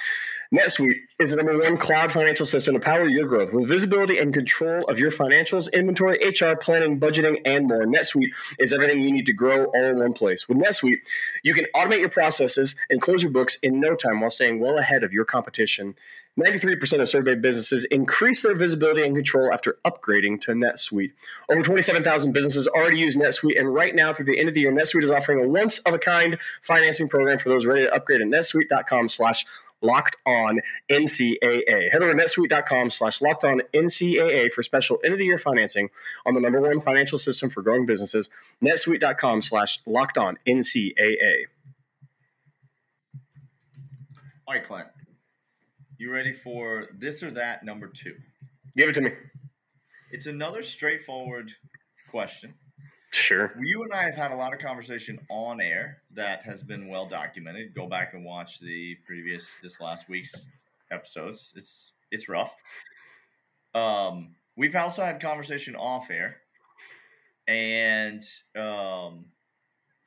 NetSuite 0.54 1.00
is 1.18 1.30
the 1.30 1.36
number 1.36 1.58
one 1.58 1.76
cloud 1.76 2.12
financial 2.12 2.46
system 2.46 2.74
to 2.74 2.80
power 2.80 3.08
your 3.08 3.26
growth 3.26 3.52
with 3.52 3.68
visibility 3.68 4.18
and 4.18 4.32
control 4.32 4.84
of 4.84 4.98
your 4.98 5.10
financials, 5.10 5.72
inventory, 5.72 6.18
HR, 6.18 6.54
planning, 6.56 7.00
budgeting, 7.00 7.40
and 7.44 7.66
more. 7.66 7.84
NetSuite 7.84 8.30
is 8.58 8.72
everything 8.72 9.02
you 9.02 9.12
need 9.12 9.26
to 9.26 9.32
grow 9.32 9.64
all 9.64 9.84
in 9.84 9.98
one 9.98 10.12
place. 10.12 10.48
With 10.48 10.58
NetSuite, 10.58 10.98
you 11.42 11.54
can 11.54 11.66
automate 11.74 12.00
your 12.00 12.08
processes 12.08 12.76
and 12.90 13.00
close 13.00 13.22
your 13.22 13.32
books 13.32 13.56
in 13.62 13.80
no 13.80 13.96
time 13.96 14.20
while 14.20 14.30
staying 14.30 14.60
well 14.60 14.78
ahead 14.78 15.02
of 15.02 15.12
your 15.12 15.24
competition. 15.24 15.96
93% 16.38 17.00
of 17.00 17.08
surveyed 17.08 17.40
businesses 17.40 17.84
increase 17.84 18.42
their 18.42 18.54
visibility 18.54 19.02
and 19.02 19.14
control 19.14 19.50
after 19.52 19.78
upgrading 19.86 20.38
to 20.42 20.52
NetSuite. 20.52 21.12
Over 21.50 21.62
27,000 21.62 22.32
businesses 22.32 22.68
already 22.68 22.98
use 22.98 23.16
NetSuite, 23.16 23.58
and 23.58 23.72
right 23.72 23.94
now, 23.94 24.12
through 24.12 24.26
the 24.26 24.38
end 24.38 24.48
of 24.48 24.54
the 24.54 24.60
year, 24.60 24.72
NetSuite 24.72 25.02
is 25.02 25.10
offering 25.10 25.42
a 25.42 25.48
once-of-a-kind 25.48 26.36
financing 26.60 27.08
program 27.08 27.38
for 27.38 27.48
those 27.48 27.64
ready 27.64 27.84
to 27.84 27.94
upgrade 27.94 28.20
at 28.20 28.26
netsuite.com 28.26 29.08
slash 29.08 29.46
locked 29.82 30.16
on 30.26 30.60
NCAA. 30.90 31.90
Head 31.92 32.02
over 32.02 32.14
to 32.14 32.22
netsuite.com 32.22 32.90
slash 32.90 33.20
locked 33.20 33.44
on 33.44 33.62
NCAA 33.74 34.50
for 34.52 34.62
special 34.62 34.98
end 35.04 35.12
of 35.12 35.18
the 35.18 35.26
year 35.26 35.38
financing 35.38 35.90
on 36.24 36.34
the 36.34 36.40
number 36.40 36.60
one 36.60 36.80
financial 36.80 37.18
system 37.18 37.50
for 37.50 37.62
growing 37.62 37.86
businesses, 37.86 38.30
netsuite.com 38.62 39.42
slash 39.42 39.80
locked 39.86 40.18
on 40.18 40.38
NCAA. 40.46 41.46
All 44.48 44.54
right, 44.54 44.64
Clint. 44.64 44.86
You 45.98 46.12
ready 46.12 46.32
for 46.32 46.88
this 46.98 47.22
or 47.22 47.30
that 47.32 47.64
number 47.64 47.88
two? 47.88 48.14
Give 48.76 48.88
it 48.88 48.94
to 48.94 49.00
me. 49.00 49.12
It's 50.12 50.26
another 50.26 50.62
straightforward 50.62 51.50
question. 52.10 52.54
Sure. 53.16 53.56
You 53.56 53.82
and 53.82 53.92
I 53.94 54.02
have 54.04 54.16
had 54.16 54.30
a 54.32 54.36
lot 54.36 54.52
of 54.52 54.58
conversation 54.60 55.18
on 55.30 55.60
air 55.60 56.02
that 56.10 56.42
has 56.44 56.62
been 56.62 56.88
well 56.88 57.08
documented. 57.08 57.74
Go 57.74 57.88
back 57.88 58.12
and 58.14 58.24
watch 58.24 58.58
the 58.60 58.96
previous 59.06 59.56
this 59.62 59.80
last 59.80 60.08
week's 60.08 60.48
episodes. 60.90 61.52
It's 61.56 61.92
it's 62.10 62.28
rough. 62.28 62.54
Um, 63.74 64.36
we've 64.56 64.74
also 64.76 65.04
had 65.04 65.20
conversation 65.20 65.76
off 65.76 66.10
air, 66.10 66.42
and 67.46 68.24
um, 68.56 69.32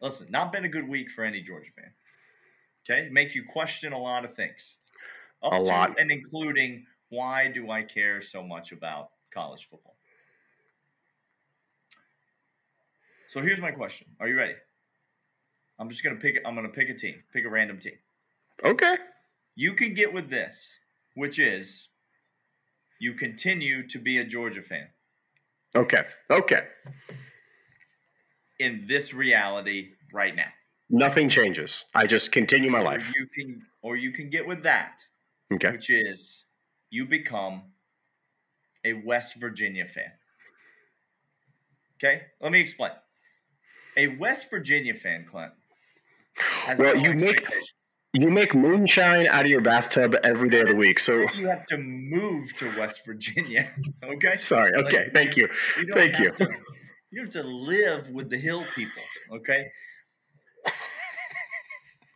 listen, 0.01 0.32
not 0.32 0.54
been 0.54 0.66
a 0.66 0.70
good 0.70 0.88
week 0.88 1.12
for 1.12 1.24
any 1.24 1.42
Georgia 1.42 1.72
fan. 1.72 1.94
Okay, 2.89 3.10
make 3.10 3.36
you 3.36 3.46
question 3.46 3.94
a 3.94 4.00
lot 4.00 4.25
of 4.25 4.36
things, 4.36 4.78
up 5.44 5.54
A 5.54 5.60
lot. 5.62 5.98
and 5.98 6.12
including 6.12 6.88
why 7.10 7.50
do 7.50 7.72
I 7.72 7.84
care 7.84 8.22
so 8.22 8.44
much 8.44 8.74
about 8.74 9.12
college 9.32 9.70
football? 9.70 9.99
So 13.30 13.42
here's 13.42 13.62
my 13.62 13.70
question. 13.70 14.08
Are 14.20 14.28
you 14.28 14.36
ready? 14.36 14.56
I'm 15.78 15.88
just 15.88 16.04
gonna 16.04 16.16
pick. 16.16 16.42
I'm 16.46 16.56
gonna 16.56 16.68
pick 16.68 16.90
a 16.90 16.96
team. 16.96 17.24
Pick 17.32 17.46
a 17.46 17.50
random 17.50 17.78
team. 17.78 17.94
Okay. 18.66 18.96
You 19.56 19.74
can 19.74 19.94
get 19.94 20.12
with 20.12 20.32
this, 20.32 20.76
which 21.16 21.38
is 21.38 21.88
you 23.00 23.14
continue 23.14 23.88
to 23.88 24.00
be 24.00 24.18
a 24.18 24.26
Georgia 24.26 24.64
fan 24.64 24.88
Okay. 25.76 26.04
Okay. 26.32 26.64
in 28.60 28.86
this 28.88 29.14
reality 29.14 29.90
right 30.12 30.36
now. 30.36 30.50
Nothing 30.90 31.30
changes. 31.30 31.86
I 31.94 32.08
just 32.08 32.32
continue 32.32 32.72
my 32.72 32.82
life. 32.82 33.08
Or 33.08 33.20
you 33.20 33.28
can, 33.28 33.62
or 33.84 33.96
you 33.96 34.12
can 34.12 34.32
get 34.32 34.48
with 34.48 34.64
that, 34.64 35.02
Okay. 35.54 35.70
which 35.72 35.92
is 35.92 36.46
you 36.90 37.06
become 37.06 37.62
a 38.84 38.94
West 38.94 39.36
Virginia 39.36 39.86
fan. 39.86 40.12
Okay, 41.98 42.24
let 42.42 42.52
me 42.52 42.60
explain. 42.60 42.92
A 44.00 44.08
West 44.18 44.50
Virginia 44.50 44.94
fan, 44.94 45.25
Clint. 45.29 45.51
Has 46.38 46.79
Well, 46.79 46.96
you 46.96 47.13
make- 47.15 47.46
You 48.13 48.32
make 48.32 48.56
moonshine 48.56 49.27
out 49.27 49.41
of 49.46 49.51
your 49.51 49.62
bathtub 49.62 50.15
every 50.24 50.50
day 50.50 50.62
of 50.62 50.68
the 50.70 50.75
week. 50.75 50.98
So 50.98 51.13
you 51.36 51.48
have 51.48 51.68
to 51.68 51.77
move 51.77 52.56
to 52.56 52.65
West 52.79 53.06
Virginia. 53.06 53.72
Okay. 54.03 54.36
sorry. 54.36 54.74
Okay. 54.74 55.10
Thank 55.13 55.38
you. 55.38 55.48
You 55.77 55.94
Thank 55.94 56.18
you. 56.18 56.32
To, 56.32 56.50
you 57.12 57.22
have 57.22 57.29
to 57.32 57.44
live 57.44 58.10
with 58.10 58.29
the 58.29 58.38
hill 58.38 58.63
people. 58.74 59.03
Okay. 59.32 59.68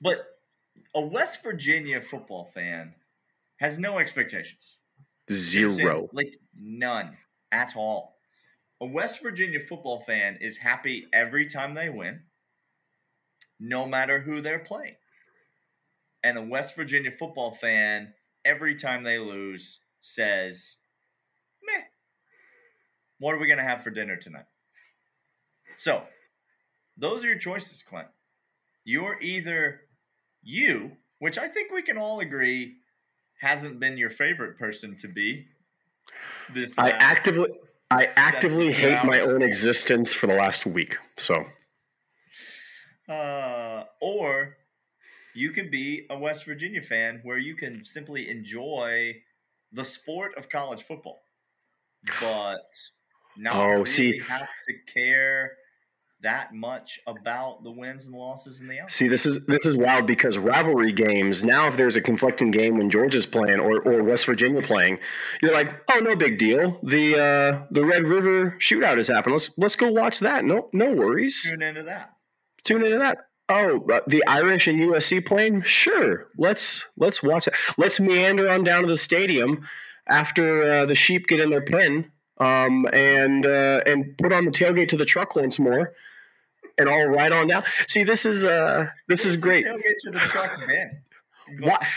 But 0.02 0.26
a 0.96 1.02
West 1.02 1.44
Virginia 1.44 2.02
football 2.02 2.46
fan 2.46 2.96
has 3.58 3.78
no 3.78 4.00
expectations. 4.00 4.78
Zero. 5.32 6.10
Like 6.14 6.34
none 6.58 7.18
at 7.52 7.76
all. 7.76 8.16
A 8.84 8.86
West 8.86 9.24
Virginia 9.24 9.62
football 9.62 10.02
fan 10.02 10.38
is 10.42 10.58
happy 10.58 11.08
every 11.14 11.46
time 11.46 11.74
they 11.74 11.88
win, 11.88 12.20
no 13.58 13.88
matter 13.88 14.20
who 14.20 14.42
they're 14.42 14.60
playing. 14.60 14.98
And 16.22 16.38
a 16.38 16.42
West 16.42 16.76
Virginia 16.76 17.10
football 17.10 17.52
fan, 17.52 18.14
every 18.44 18.76
time 18.76 19.04
they 19.04 19.20
lose, 19.20 19.80
says, 20.02 20.76
meh, 21.64 21.84
what 23.20 23.34
are 23.34 23.38
we 23.38 23.48
going 23.48 23.58
to 23.58 23.64
have 23.64 23.84
for 23.84 23.90
dinner 23.90 24.18
tonight? 24.18 24.48
So, 25.78 26.04
those 26.98 27.24
are 27.24 27.30
your 27.30 27.38
choices, 27.38 27.82
Clint. 27.84 28.10
You're 28.84 29.18
either 29.22 29.80
you, 30.42 30.92
which 31.20 31.38
I 31.38 31.48
think 31.48 31.72
we 31.72 31.84
can 31.84 31.98
all 31.98 32.20
agree 32.20 32.74
hasn't 33.40 33.80
been 33.80 33.96
your 33.96 34.10
favorite 34.10 34.60
person 34.60 34.98
to 34.98 35.08
be. 35.08 35.46
This 36.54 36.78
I 36.78 36.90
last- 36.90 36.96
actively 37.00 37.48
I 37.94 38.10
actively 38.16 38.72
hate 38.74 39.04
my 39.06 39.20
own 39.20 39.42
existence 39.42 40.14
for 40.14 40.28
the 40.28 40.34
last 40.36 40.66
week. 40.66 40.98
So 41.18 41.46
uh, 43.10 43.84
or 44.02 44.58
you 45.36 45.52
could 45.52 45.70
be 45.72 46.06
a 46.10 46.18
West 46.18 46.46
Virginia 46.46 46.82
fan 46.82 47.20
where 47.24 47.38
you 47.38 47.56
can 47.56 47.84
simply 47.84 48.30
enjoy 48.30 49.16
the 49.72 49.84
sport 49.84 50.36
of 50.38 50.50
college 50.50 50.84
football, 50.84 51.22
but 52.22 52.62
not 53.36 53.56
Oh, 53.56 53.68
really 53.70 53.86
see- 53.86 54.20
have 54.20 54.48
to 54.68 54.74
care 54.94 55.52
that 56.24 56.54
much 56.54 57.00
about 57.06 57.64
the 57.64 57.72
wins 57.72 58.06
and 58.06 58.16
losses 58.16 58.62
in 58.62 58.68
the 58.68 58.76
outcome. 58.76 58.90
see 58.90 59.08
this 59.08 59.26
is 59.26 59.46
this 59.46 59.66
is 59.66 59.78
wild 59.78 60.08
because 60.08 60.38
rivalry 60.38 60.92
games, 60.92 61.44
now 61.44 61.68
if 61.68 61.78
there's 61.78 61.96
a 61.96 62.02
conflicting 62.02 62.52
game 62.52 62.78
when 62.78 62.90
Georgia's 62.90 63.26
playing 63.26 63.60
or, 63.60 63.80
or 63.82 64.04
West 64.04 64.26
Virginia 64.26 64.62
playing, 64.62 65.00
you're 65.42 65.54
like, 65.54 65.82
oh 65.92 66.00
no 66.00 66.16
big 66.16 66.38
deal. 66.38 66.80
The 66.84 67.16
uh 67.16 67.66
the 67.72 67.86
Red 67.86 68.04
River 68.04 68.58
shootout 68.60 68.98
has 68.98 69.08
happened. 69.08 69.34
Let's 69.34 69.58
let's 69.58 69.76
go 69.76 69.92
watch 69.92 70.20
that. 70.20 70.46
No 70.46 70.70
no 70.74 70.92
worries. 70.92 71.44
Tune 71.50 71.62
into 71.62 71.84
that. 71.84 72.14
Tune 72.64 72.84
into 72.84 73.00
that. 73.00 73.18
Oh, 73.50 73.86
uh, 73.92 74.00
the 74.08 74.26
Irish 74.26 74.68
and 74.68 74.80
USC 74.80 75.26
playing? 75.26 75.64
Sure. 75.64 76.28
Let's 76.38 76.86
let's 76.98 77.22
watch 77.22 77.48
it. 77.48 77.54
Let's 77.78 78.00
meander 78.00 78.50
on 78.50 78.64
down 78.64 78.84
to 78.84 78.88
the 78.88 78.98
stadium 78.98 79.68
after 80.08 80.64
uh, 80.70 80.86
the 80.86 80.96
sheep 80.96 81.28
get 81.28 81.40
in 81.40 81.50
their 81.50 81.62
pen, 81.62 82.12
um, 82.40 82.88
and 82.94 83.46
uh, 83.46 83.82
and 83.86 84.18
put 84.18 84.32
on 84.32 84.46
the 84.46 84.52
tailgate 84.52 84.88
to 84.90 84.98
the 84.98 85.06
truck 85.06 85.36
once 85.36 85.60
more, 85.60 85.94
and 86.78 86.90
all 86.90 87.06
ride 87.06 87.32
on 87.32 87.48
down. 87.48 87.64
See, 87.88 88.04
this 88.04 88.26
is 88.26 88.44
uh, 88.44 88.88
this 89.08 89.26
is 89.26 89.38
great. 89.38 89.66
Tailgate 89.66 89.98
to 90.02 90.12
the 90.12 90.20
truck 90.20 90.66
van. 90.66 91.04
Why? 91.60 91.88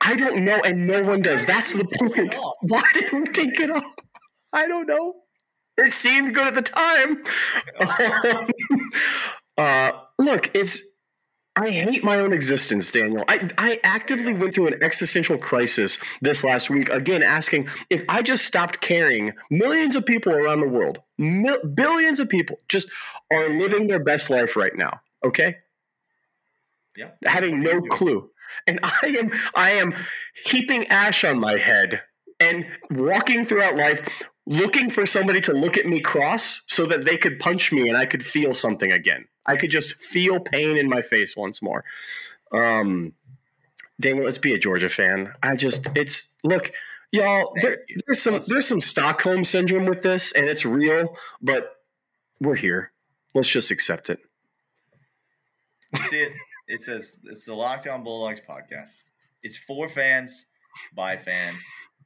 I 0.00 0.14
don't 0.14 0.44
know, 0.44 0.60
and 0.64 0.86
no 0.86 1.02
one 1.02 1.20
does. 1.20 1.44
That's 1.44 1.74
the 1.74 1.84
point. 1.84 2.36
Why 2.62 2.82
did 2.94 3.12
we 3.12 3.24
take 3.26 3.60
it 3.60 3.70
off? 3.70 3.94
I 4.52 4.66
don't 4.66 4.86
know. 4.86 5.14
It 5.76 5.92
seemed 5.92 6.34
good 6.34 6.46
at 6.48 6.54
the 6.54 6.62
time. 6.62 7.22
Um, 7.80 8.50
uh, 9.58 9.92
look, 10.18 10.50
it's. 10.54 10.82
I 11.56 11.70
hate 11.70 12.04
my 12.04 12.20
own 12.20 12.32
existence, 12.32 12.88
Daniel. 12.88 13.24
I, 13.26 13.50
I 13.58 13.80
actively 13.82 14.32
went 14.32 14.54
through 14.54 14.68
an 14.68 14.80
existential 14.80 15.36
crisis 15.36 15.98
this 16.22 16.44
last 16.44 16.70
week, 16.70 16.88
again, 16.88 17.20
asking 17.20 17.68
if 17.90 18.04
I 18.08 18.22
just 18.22 18.44
stopped 18.44 18.80
caring, 18.80 19.32
millions 19.50 19.96
of 19.96 20.06
people 20.06 20.32
around 20.32 20.60
the 20.60 20.68
world, 20.68 21.00
mil- 21.18 21.64
billions 21.66 22.20
of 22.20 22.28
people, 22.28 22.60
just 22.68 22.88
are 23.32 23.48
living 23.48 23.86
their 23.86 24.02
best 24.02 24.30
life 24.30 24.56
right 24.56 24.74
now, 24.74 25.00
okay? 25.24 25.58
Yeah. 26.96 27.10
Having 27.24 27.60
no 27.60 27.80
clue. 27.80 28.30
And 28.66 28.80
I 28.82 29.16
am 29.18 29.30
I 29.54 29.70
am 29.72 29.94
heaping 30.44 30.86
ash 30.88 31.24
on 31.24 31.38
my 31.38 31.58
head 31.58 32.02
and 32.40 32.66
walking 32.90 33.44
throughout 33.44 33.76
life 33.76 34.24
looking 34.46 34.88
for 34.88 35.04
somebody 35.04 35.40
to 35.42 35.52
look 35.52 35.76
at 35.76 35.86
me 35.86 36.00
cross 36.00 36.62
so 36.66 36.86
that 36.86 37.04
they 37.04 37.18
could 37.18 37.38
punch 37.38 37.70
me 37.72 37.88
and 37.88 37.98
I 37.98 38.06
could 38.06 38.24
feel 38.24 38.54
something 38.54 38.90
again. 38.90 39.26
I 39.44 39.56
could 39.56 39.70
just 39.70 39.94
feel 39.96 40.40
pain 40.40 40.78
in 40.78 40.88
my 40.88 41.02
face 41.02 41.36
once 41.36 41.60
more. 41.60 41.84
Um 42.52 43.12
Daniel, 44.00 44.24
let's 44.24 44.38
be 44.38 44.54
a 44.54 44.58
Georgia 44.58 44.88
fan. 44.88 45.32
I 45.42 45.56
just, 45.56 45.88
it's 45.96 46.32
look, 46.44 46.70
y'all. 47.12 47.52
There, 47.60 47.78
there's 48.06 48.22
some 48.22 48.40
there's 48.46 48.66
some 48.66 48.80
Stockholm 48.80 49.44
syndrome 49.44 49.86
with 49.86 50.02
this, 50.02 50.32
and 50.32 50.46
it's 50.46 50.64
real. 50.64 51.16
But 51.40 51.70
we're 52.40 52.56
here. 52.56 52.92
Let's 53.34 53.48
just 53.48 53.70
accept 53.70 54.10
it. 54.10 54.20
See 56.08 56.20
it? 56.20 56.32
It 56.66 56.82
says 56.82 57.18
it's 57.24 57.44
the 57.44 57.54
Locked 57.54 57.86
On 57.86 58.04
Bulldogs 58.04 58.40
podcast. 58.46 58.90
It's 59.42 59.56
for 59.56 59.88
fans, 59.88 60.44
by 60.94 61.16
fans. 61.16 61.62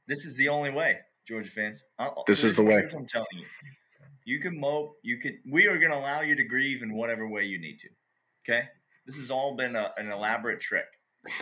This 0.07 0.25
is 0.25 0.35
the 0.35 0.49
only 0.49 0.69
way, 0.69 0.99
Georgia 1.27 1.51
fans. 1.51 1.83
I'll, 1.99 2.23
this 2.27 2.43
is 2.43 2.55
the 2.55 2.63
way. 2.63 2.83
I'm 2.95 3.07
telling 3.07 3.27
you. 3.33 3.45
You 4.25 4.39
can 4.39 4.57
mope. 4.57 4.97
You 5.03 5.17
can. 5.17 5.39
We 5.51 5.67
are 5.67 5.77
going 5.77 5.91
to 5.91 5.97
allow 5.97 6.21
you 6.21 6.35
to 6.35 6.43
grieve 6.43 6.81
in 6.81 6.93
whatever 6.93 7.27
way 7.27 7.43
you 7.43 7.59
need 7.59 7.79
to. 7.79 7.89
Okay. 8.47 8.67
This 9.05 9.17
has 9.17 9.29
all 9.29 9.55
been 9.55 9.75
a, 9.75 9.91
an 9.97 10.09
elaborate 10.09 10.61
trick. 10.61 10.85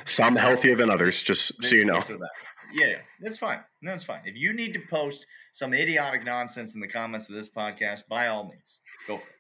Some 0.06 0.36
healthier 0.36 0.76
than 0.76 0.90
others, 0.90 1.24
just 1.24 1.64
so 1.64 1.76
you 1.76 1.86
know. 1.86 2.00
this 2.00 2.12
or 2.12 2.18
that. 2.18 2.30
Yeah, 2.74 2.88
yeah, 2.88 2.98
that's 3.20 3.38
fine. 3.38 3.60
No, 3.82 3.94
it's 3.94 4.04
fine. 4.04 4.22
If 4.26 4.36
you 4.36 4.54
need 4.54 4.74
to 4.74 4.80
post 4.90 5.26
some 5.54 5.74
idiotic 5.74 6.24
nonsense 6.24 6.76
in 6.76 6.82
the 6.82 6.88
comments 6.88 7.30
of 7.30 7.36
this 7.36 7.50
podcast, 7.50 8.08
by 8.08 8.28
all 8.28 8.46
means, 8.46 8.80
go 9.08 9.18
for 9.18 9.24
it. 9.24 9.36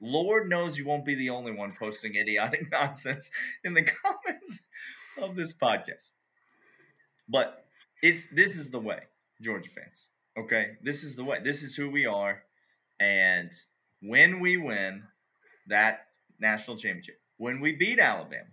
Lord 0.00 0.48
knows 0.48 0.78
you 0.78 0.86
won't 0.86 1.04
be 1.04 1.14
the 1.14 1.30
only 1.30 1.52
one 1.52 1.74
posting 1.78 2.14
idiotic 2.16 2.66
nonsense 2.72 3.30
in 3.64 3.74
the 3.74 3.82
comments 3.82 4.60
of 5.18 5.36
this 5.36 5.52
podcast. 5.52 6.10
But 7.28 7.64
it's 8.02 8.26
this 8.32 8.56
is 8.56 8.70
the 8.70 8.80
way, 8.80 9.00
Georgia 9.40 9.70
fans. 9.70 10.08
Okay, 10.38 10.72
this 10.82 11.04
is 11.04 11.16
the 11.16 11.24
way. 11.24 11.38
This 11.42 11.62
is 11.62 11.74
who 11.74 11.90
we 11.90 12.06
are, 12.06 12.42
and 13.00 13.50
when 14.02 14.40
we 14.40 14.56
win 14.56 15.04
that 15.68 16.06
national 16.38 16.76
championship, 16.76 17.20
when 17.38 17.60
we 17.60 17.72
beat 17.72 17.98
Alabama, 17.98 18.44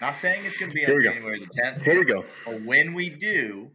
not 0.00 0.16
saying 0.18 0.44
it's 0.44 0.56
going 0.56 0.70
to 0.70 0.74
be 0.74 0.84
on 0.86 1.02
go. 1.02 1.12
January 1.12 1.40
the 1.40 1.46
tenth, 1.46 1.82
Here 1.82 1.98
we 1.98 2.04
go. 2.04 2.24
but 2.44 2.62
when 2.62 2.92
we 2.94 3.10
do, 3.10 3.70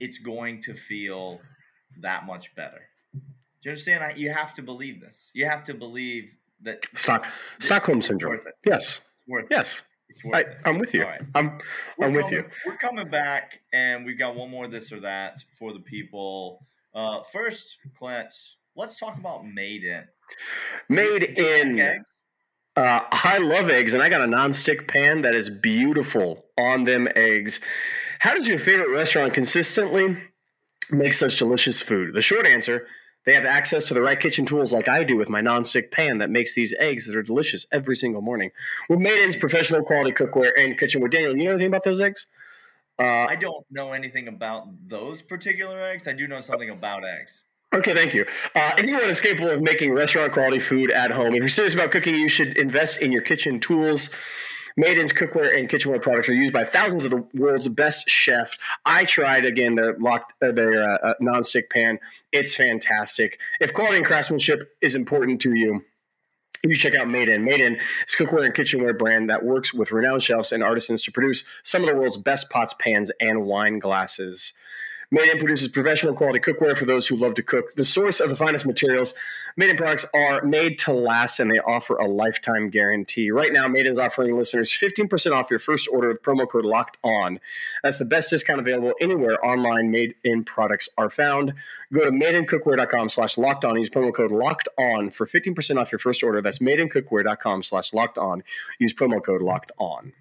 it's 0.00 0.18
going 0.18 0.60
to 0.62 0.74
feel 0.74 1.40
that 2.00 2.26
much 2.26 2.54
better. 2.54 2.80
Do 3.14 3.20
you 3.62 3.70
understand? 3.70 4.02
I, 4.04 4.12
you 4.16 4.32
have 4.32 4.52
to 4.54 4.62
believe 4.62 5.00
this. 5.00 5.30
You 5.34 5.46
have 5.46 5.62
to 5.64 5.74
believe 5.74 6.36
that 6.62 6.84
Stock 6.94 7.26
Stockholm 7.60 8.02
syndrome. 8.02 8.40
Yes. 8.66 9.00
Worth. 9.28 9.46
Yes. 9.50 9.82
It's 10.08 10.24
worth 10.24 10.46
I. 10.64 10.68
I'm 10.68 10.78
with 10.78 10.92
you. 10.94 11.04
Right. 11.04 11.20
I'm 11.34 11.58
We're 11.96 12.08
I'm 12.08 12.12
with 12.14 12.30
you. 12.32 12.44
We're 12.66 12.76
coming 12.76 13.08
back, 13.08 13.60
and 13.72 14.04
we've 14.04 14.18
got 14.18 14.34
one 14.34 14.50
more 14.50 14.66
this 14.66 14.92
or 14.92 15.00
that 15.00 15.44
for 15.58 15.72
the 15.72 15.78
people. 15.80 16.66
Uh, 16.94 17.22
first, 17.32 17.78
Clint, 17.96 18.32
let's 18.76 18.98
talk 18.98 19.16
about 19.16 19.46
Made 19.46 19.84
In. 19.84 20.04
Made 20.88 21.22
in 21.38 21.80
Okay. 21.80 21.98
Uh, 22.74 23.00
I 23.10 23.38
love 23.38 23.68
eggs, 23.68 23.92
and 23.92 24.02
I 24.02 24.08
got 24.08 24.22
a 24.22 24.26
non-stick 24.26 24.88
pan 24.88 25.22
that 25.22 25.34
is 25.34 25.50
beautiful 25.50 26.46
on 26.56 26.84
them 26.84 27.06
eggs. 27.14 27.60
How 28.18 28.34
does 28.34 28.48
your 28.48 28.58
favorite 28.58 28.90
restaurant 28.90 29.34
consistently 29.34 30.16
make 30.90 31.12
such 31.12 31.38
delicious 31.38 31.82
food? 31.82 32.14
The 32.14 32.22
short 32.22 32.46
answer: 32.46 32.86
they 33.26 33.34
have 33.34 33.44
access 33.44 33.84
to 33.88 33.94
the 33.94 34.00
right 34.00 34.18
kitchen 34.18 34.46
tools, 34.46 34.72
like 34.72 34.88
I 34.88 35.04
do 35.04 35.16
with 35.16 35.28
my 35.28 35.42
non-stick 35.42 35.90
pan 35.90 36.18
that 36.18 36.30
makes 36.30 36.54
these 36.54 36.74
eggs 36.78 37.06
that 37.06 37.16
are 37.16 37.22
delicious 37.22 37.66
every 37.70 37.94
single 37.94 38.22
morning. 38.22 38.50
With 38.88 39.00
Made 39.00 39.22
In's 39.22 39.36
professional 39.36 39.82
quality 39.82 40.12
cookware 40.12 40.52
and 40.56 40.78
kitchenware. 40.78 41.10
Daniel, 41.10 41.36
you 41.36 41.44
know 41.44 41.50
anything 41.50 41.68
about 41.68 41.84
those 41.84 42.00
eggs? 42.00 42.26
Uh, 42.98 43.26
I 43.28 43.36
don't 43.36 43.66
know 43.70 43.92
anything 43.92 44.28
about 44.28 44.68
those 44.88 45.20
particular 45.20 45.80
eggs. 45.80 46.08
I 46.08 46.12
do 46.12 46.26
know 46.26 46.40
something 46.40 46.70
about 46.70 47.04
eggs. 47.04 47.44
Okay, 47.74 47.94
thank 47.94 48.12
you. 48.12 48.26
Uh, 48.54 48.72
anyone 48.76 49.08
is 49.08 49.20
capable 49.20 49.50
of 49.50 49.62
making 49.62 49.92
restaurant 49.92 50.32
quality 50.32 50.58
food 50.58 50.90
at 50.90 51.10
home. 51.10 51.34
If 51.34 51.40
you're 51.40 51.48
serious 51.48 51.72
about 51.72 51.90
cooking, 51.90 52.14
you 52.14 52.28
should 52.28 52.58
invest 52.58 53.00
in 53.00 53.12
your 53.12 53.22
kitchen 53.22 53.60
tools. 53.60 54.14
Made 54.76 54.98
In's 54.98 55.12
cookware 55.12 55.58
and 55.58 55.68
kitchenware 55.68 56.00
products 56.00 56.28
are 56.28 56.34
used 56.34 56.52
by 56.52 56.64
thousands 56.64 57.04
of 57.04 57.10
the 57.10 57.24
world's 57.34 57.68
best 57.68 58.08
chefs. 58.08 58.58
I 58.84 59.04
tried 59.04 59.46
again 59.46 59.74
their 59.74 59.96
locked 59.98 60.34
uh, 60.42 60.52
their 60.52 60.84
uh, 60.84 60.98
uh, 60.98 61.14
nonstick 61.20 61.70
pan. 61.70 61.98
It's 62.30 62.54
fantastic. 62.54 63.38
If 63.60 63.72
quality 63.72 63.96
and 63.96 64.06
craftsmanship 64.06 64.74
is 64.80 64.94
important 64.94 65.40
to 65.42 65.54
you, 65.54 65.82
you 66.62 66.76
check 66.76 66.94
out 66.94 67.08
Made 67.08 67.28
In. 67.28 67.44
Maiden 67.44 67.76
is 67.76 68.14
a 68.14 68.22
cookware 68.22 68.44
and 68.44 68.54
kitchenware 68.54 68.94
brand 68.94 69.28
that 69.30 69.44
works 69.44 69.74
with 69.74 69.92
renowned 69.92 70.22
chefs 70.22 70.52
and 70.52 70.62
artisans 70.62 71.02
to 71.04 71.12
produce 71.12 71.44
some 71.62 71.82
of 71.82 71.88
the 71.88 71.94
world's 71.96 72.16
best 72.16 72.50
pots, 72.50 72.74
pans, 72.74 73.10
and 73.20 73.44
wine 73.44 73.78
glasses. 73.78 74.52
Made 75.14 75.28
In 75.28 75.38
produces 75.38 75.68
professional 75.68 76.14
quality 76.14 76.40
cookware 76.40 76.74
for 76.74 76.86
those 76.86 77.06
who 77.06 77.16
love 77.16 77.34
to 77.34 77.42
cook. 77.42 77.74
The 77.74 77.84
source 77.84 78.18
of 78.18 78.30
the 78.30 78.34
finest 78.34 78.64
materials, 78.64 79.12
Made 79.58 79.68
In 79.68 79.76
products 79.76 80.06
are 80.14 80.40
made 80.40 80.78
to 80.80 80.94
last 80.94 81.38
and 81.38 81.50
they 81.50 81.58
offer 81.58 81.96
a 81.96 82.06
lifetime 82.06 82.70
guarantee. 82.70 83.30
Right 83.30 83.52
now, 83.52 83.68
Made 83.68 83.84
In 83.84 83.92
is 83.92 83.98
offering 83.98 84.34
listeners 84.38 84.70
15% 84.70 85.32
off 85.32 85.50
your 85.50 85.58
first 85.58 85.86
order 85.92 86.08
with 86.08 86.22
promo 86.22 86.48
code 86.48 86.64
locked 86.64 86.96
on. 87.04 87.40
That's 87.82 87.98
the 87.98 88.06
best 88.06 88.30
discount 88.30 88.58
available 88.58 88.94
anywhere 89.02 89.44
online 89.44 89.90
made 89.90 90.14
in 90.24 90.44
products 90.44 90.88
are 90.96 91.10
found. 91.10 91.52
Go 91.92 92.06
to 92.06 92.10
madeincookware.com 92.10 93.10
slash 93.10 93.36
locked 93.36 93.66
on. 93.66 93.76
Use 93.76 93.90
promo 93.90 94.14
code 94.14 94.32
locked 94.32 94.68
on 94.78 95.10
for 95.10 95.26
15% 95.26 95.76
off 95.76 95.92
your 95.92 95.98
first 95.98 96.22
order. 96.22 96.40
That's 96.40 96.60
madeincookware.com 96.60 97.64
slash 97.64 97.92
locked 97.92 98.16
on. 98.16 98.44
Use 98.78 98.94
promo 98.94 99.22
code 99.22 99.42
locked 99.42 99.72
on. 99.76 100.14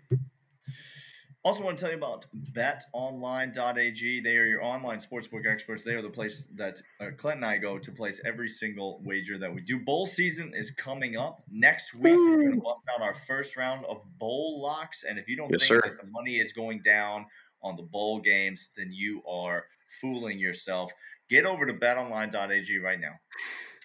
Also, 1.44 1.64
want 1.64 1.76
to 1.76 1.82
tell 1.82 1.92
you 1.92 1.98
about 1.98 2.28
betonline.ag. 2.54 4.20
They 4.22 4.38
are 4.38 4.46
your 4.46 4.64
online 4.64 5.00
sportsbook 5.00 5.48
experts. 5.52 5.84
They 5.84 5.94
are 5.94 6.02
the 6.04 6.10
place 6.10 6.46
that 6.56 6.80
uh, 7.00 7.08
Clint 7.18 7.38
and 7.38 7.46
I 7.46 7.58
go 7.58 7.80
to 7.80 7.92
place 7.92 8.22
every 8.26 8.48
single 8.48 9.02
wager 9.04 9.40
that 9.40 9.52
we 9.54 9.62
do. 9.62 9.80
Bowl 9.80 10.06
season 10.06 10.54
is 10.56 10.70
coming 10.70 11.18
up. 11.18 11.42
Next 11.52 11.96
week, 11.96 12.14
we're 12.14 12.44
going 12.44 12.56
to 12.56 12.62
bust 12.62 12.84
out 12.96 13.02
our 13.02 13.16
first 13.16 13.58
round 13.58 13.86
of 13.86 14.04
bowl 14.20 14.62
locks. 14.62 15.04
And 15.04 15.18
if 15.18 15.28
you 15.28 15.36
don't 15.36 15.50
Yes, 15.52 15.68
think 15.68 15.84
sir. 15.84 15.90
that 15.90 16.06
the 16.06 16.12
money 16.12 16.36
is 16.36 16.54
going 16.54 16.82
down 16.84 17.26
on 17.64 17.76
the 17.76 17.84
bowl 17.84 18.20
games, 18.20 18.70
then 18.78 18.92
you 18.92 19.24
are 19.28 19.66
fooling 20.00 20.38
yourself. 20.38 20.92
Get 21.28 21.46
over 21.46 21.66
to 21.66 21.74
betonline.ag 21.74 22.78
right 22.78 23.00
now. 23.00 23.14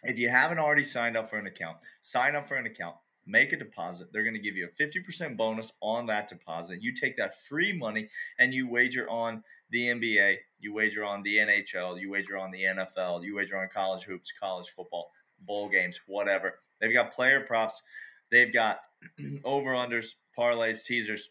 If 0.03 0.19
you 0.19 0.29
haven't 0.29 0.59
already 0.59 0.85
signed 0.85 1.17
up 1.17 1.31
for 1.31 1.39
an 1.39 1.47
account, 1.47 1.79
sign 2.03 2.37
up 2.37 2.47
for 2.47 2.57
an 2.57 2.67
account 2.67 2.97
make 3.27 3.53
a 3.53 3.57
deposit. 3.57 4.13
They're 4.13 4.23
going 4.23 4.35
to 4.35 4.41
give 4.41 4.57
you 4.57 4.69
a 4.69 4.83
50% 4.83 5.37
bonus 5.37 5.73
on 5.81 6.07
that 6.07 6.29
deposit. 6.29 6.83
You 6.83 6.95
take 6.95 7.17
that 7.17 7.43
free 7.45 7.73
money 7.77 8.09
and 8.39 8.55
you 8.55 8.69
wager 8.69 9.09
on 9.11 9.43
the 9.71 9.89
NBA, 9.89 10.37
you 10.61 10.73
wager 10.73 11.05
on 11.05 11.23
the 11.23 11.37
NHL, 11.37 12.01
you 12.01 12.11
wager 12.11 12.39
on 12.39 12.51
the 12.51 12.63
NFL, 12.63 13.25
you 13.25 13.35
wager 13.35 13.59
on 13.59 13.69
college 13.69 14.05
hoops, 14.05 14.33
college 14.39 14.69
football, 14.69 15.11
bowl 15.41 15.69
games, 15.69 16.01
whatever. 16.07 16.61
They've 16.81 16.93
got 16.93 17.13
player 17.13 17.41
props, 17.41 17.83
they've 18.31 18.53
got 18.53 18.81
over 19.45 19.71
unders, 19.73 20.15
parlays, 20.39 20.85
teasers, 20.85 21.31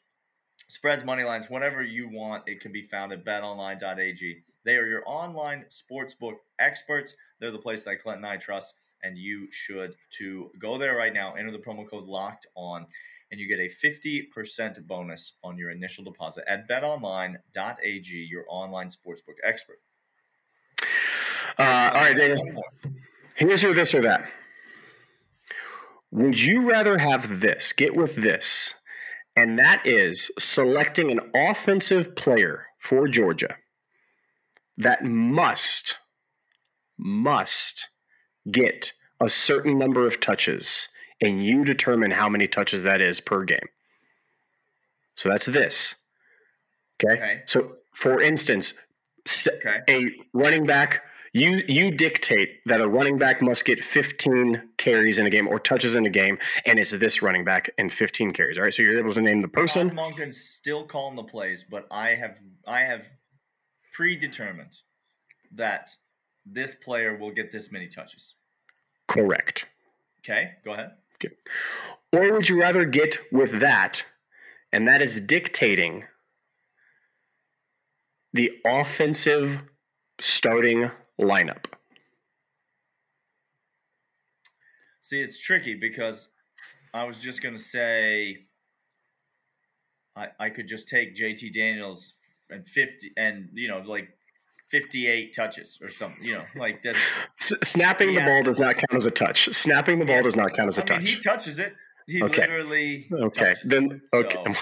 spreads, 0.67 1.05
money 1.05 1.23
lines, 1.23 1.49
whatever 1.49 1.81
you 1.81 2.10
want. 2.10 2.43
It 2.47 2.60
can 2.60 2.71
be 2.71 2.84
found 2.84 3.13
at 3.13 3.23
betonline.ag. 3.23 4.43
They 4.65 4.77
are 4.77 4.88
your 4.88 5.03
online 5.05 5.65
sportsbook 5.69 6.38
experts. 6.60 7.15
They're 7.39 7.51
the 7.51 7.60
place 7.60 7.84
that 7.84 8.01
Clint 8.01 8.17
and 8.17 8.25
I 8.25 8.38
trust 8.38 8.73
and 9.06 9.18
you 9.18 9.48
should 9.52 9.96
to 10.10 10.50
go 10.60 10.78
there 10.78 10.96
right 10.96 11.13
now 11.13 11.34
enter 11.36 11.52
the 11.52 11.60
promo 11.60 11.88
code 11.89 12.06
locked 12.06 12.48
on 12.56 12.86
and 13.32 13.39
you 13.39 13.48
get 13.48 13.60
a 13.60 13.70
50% 13.70 14.88
bonus 14.88 15.34
on 15.44 15.58
your 15.58 15.70
initial 15.70 16.04
deposit 16.04 16.44
at 16.48 16.68
betonline.ag 16.68 18.28
your 18.30 18.46
online 18.50 18.88
sportsbook 18.88 19.38
expert 19.44 19.80
Uh, 21.58 21.91
all 21.94 22.02
right. 22.02 22.38
Here's 23.36 23.63
your 23.63 23.74
this 23.74 23.94
or 23.94 24.02
that. 24.02 24.30
Would 26.12 26.41
you 26.41 26.70
rather 26.70 26.98
have 26.98 27.39
this? 27.39 27.74
Get 27.74 27.96
with 27.96 28.15
this. 28.15 28.74
And 29.36 29.60
that 29.60 29.86
is 29.86 30.32
selecting 30.39 31.12
an 31.12 31.20
offensive 31.36 32.15
player 32.15 32.68
for 32.80 33.08
Georgia 33.08 33.58
that 34.78 35.04
must, 35.04 35.98
must 36.98 37.89
get 38.51 38.91
a 39.19 39.29
certain 39.29 39.77
number 39.77 40.05
of 40.05 40.19
touches, 40.19 40.89
and 41.21 41.43
you 41.45 41.63
determine 41.63 42.12
how 42.12 42.29
many 42.29 42.47
touches 42.47 42.84
that 42.84 43.01
is 43.01 43.19
per 43.19 43.43
game. 43.43 43.69
So 45.15 45.29
that's 45.29 45.45
this. 45.45 45.95
Okay. 47.03 47.13
Okay. 47.13 47.41
So, 47.45 47.77
for 47.93 48.21
instance, 48.21 48.73
okay 49.47 49.79
a 49.89 50.12
running 50.34 50.65
back 50.65 51.03
you 51.34 51.63
you 51.67 51.91
dictate 51.91 52.60
that 52.65 52.79
a 52.79 52.88
running 52.88 53.17
back 53.17 53.41
must 53.41 53.65
get 53.65 53.84
15 53.84 54.69
carries 54.77 55.17
in 55.17 55.25
a 55.25 55.29
game 55.29 55.47
or 55.47 55.60
touches 55.60 55.95
in 55.95 56.05
a 56.05 56.10
game 56.10 56.38
and 56.65 56.77
it's 56.77 56.91
this 56.91 57.21
running 57.21 57.43
back 57.43 57.69
and 57.77 57.91
15 57.91 58.31
carries 58.34 58.58
all 58.58 58.63
right 58.63 58.73
so 58.73 58.84
you're 58.84 58.99
able 58.99 59.13
to 59.13 59.21
name 59.21 59.41
the 59.41 59.47
person 59.47 59.89
Todd 59.89 59.97
Monken's 59.97 60.39
still 60.39 60.86
calling 60.86 61.15
the 61.15 61.23
plays 61.23 61.65
but 61.69 61.88
i 61.89 62.10
have 62.10 62.38
i 62.67 62.81
have 62.81 63.08
predetermined 63.93 64.77
that 65.55 65.89
this 66.45 66.75
player 66.75 67.17
will 67.17 67.31
get 67.31 67.51
this 67.51 67.71
many 67.71 67.88
touches 67.88 68.35
correct. 69.08 69.65
Okay 70.20 70.52
go 70.63 70.74
ahead. 70.74 70.91
Or 72.12 72.34
would 72.34 72.50
you 72.50 72.60
rather 72.60 72.86
get 72.86 73.18
with 73.32 73.60
that 73.60 74.06
and 74.72 74.88
that 74.88 75.02
is 75.02 75.20
dictating 75.22 76.06
the 78.34 78.52
offensive 78.65 79.62
starting 80.20 80.91
lineup? 81.20 81.65
See, 85.02 85.22
it's 85.22 85.39
tricky 85.39 85.76
because 85.76 86.30
I 86.94 87.04
was 87.04 87.20
just 87.20 87.41
going 87.41 87.56
to 87.56 87.62
say 87.62 88.46
I, 90.15 90.28
I 90.39 90.50
could 90.50 90.68
just 90.68 90.88
take 90.88 91.15
JT 91.15 91.54
Daniels 91.54 92.13
and 92.50 92.68
50 92.68 93.12
and 93.18 93.50
you 93.54 93.68
know 93.68 93.80
like 93.80 94.10
58 94.69 95.34
touches 95.36 95.78
or 95.82 95.89
something, 95.89 96.23
you 96.23 96.34
know, 96.34 96.43
like 96.56 96.82
that. 96.84 96.95
S- 97.39 97.54
snapping 97.63 98.13
the 98.15 98.21
ball 98.21 98.43
does 98.43 98.60
not 98.60 98.75
count 98.75 98.93
as 98.95 99.06
a 99.06 99.12
touch. 99.12 99.45
Snapping 99.54 99.99
the 99.99 100.06
ball 100.06 100.21
does 100.23 100.36
not 100.36 100.54
count 100.54 100.69
as 100.69 100.78
a 100.78 100.82
I 100.93 100.97
mean, 100.97 101.06
touch. 101.06 101.10
he 101.15 101.19
touches 101.21 101.60
it. 101.60 101.73
He 102.08 102.21
Okay. 102.23 102.41
literally. 102.41 103.08
Okay, 103.12 103.56
then 103.63 104.01
it. 104.12 104.15
okay, 104.15 104.43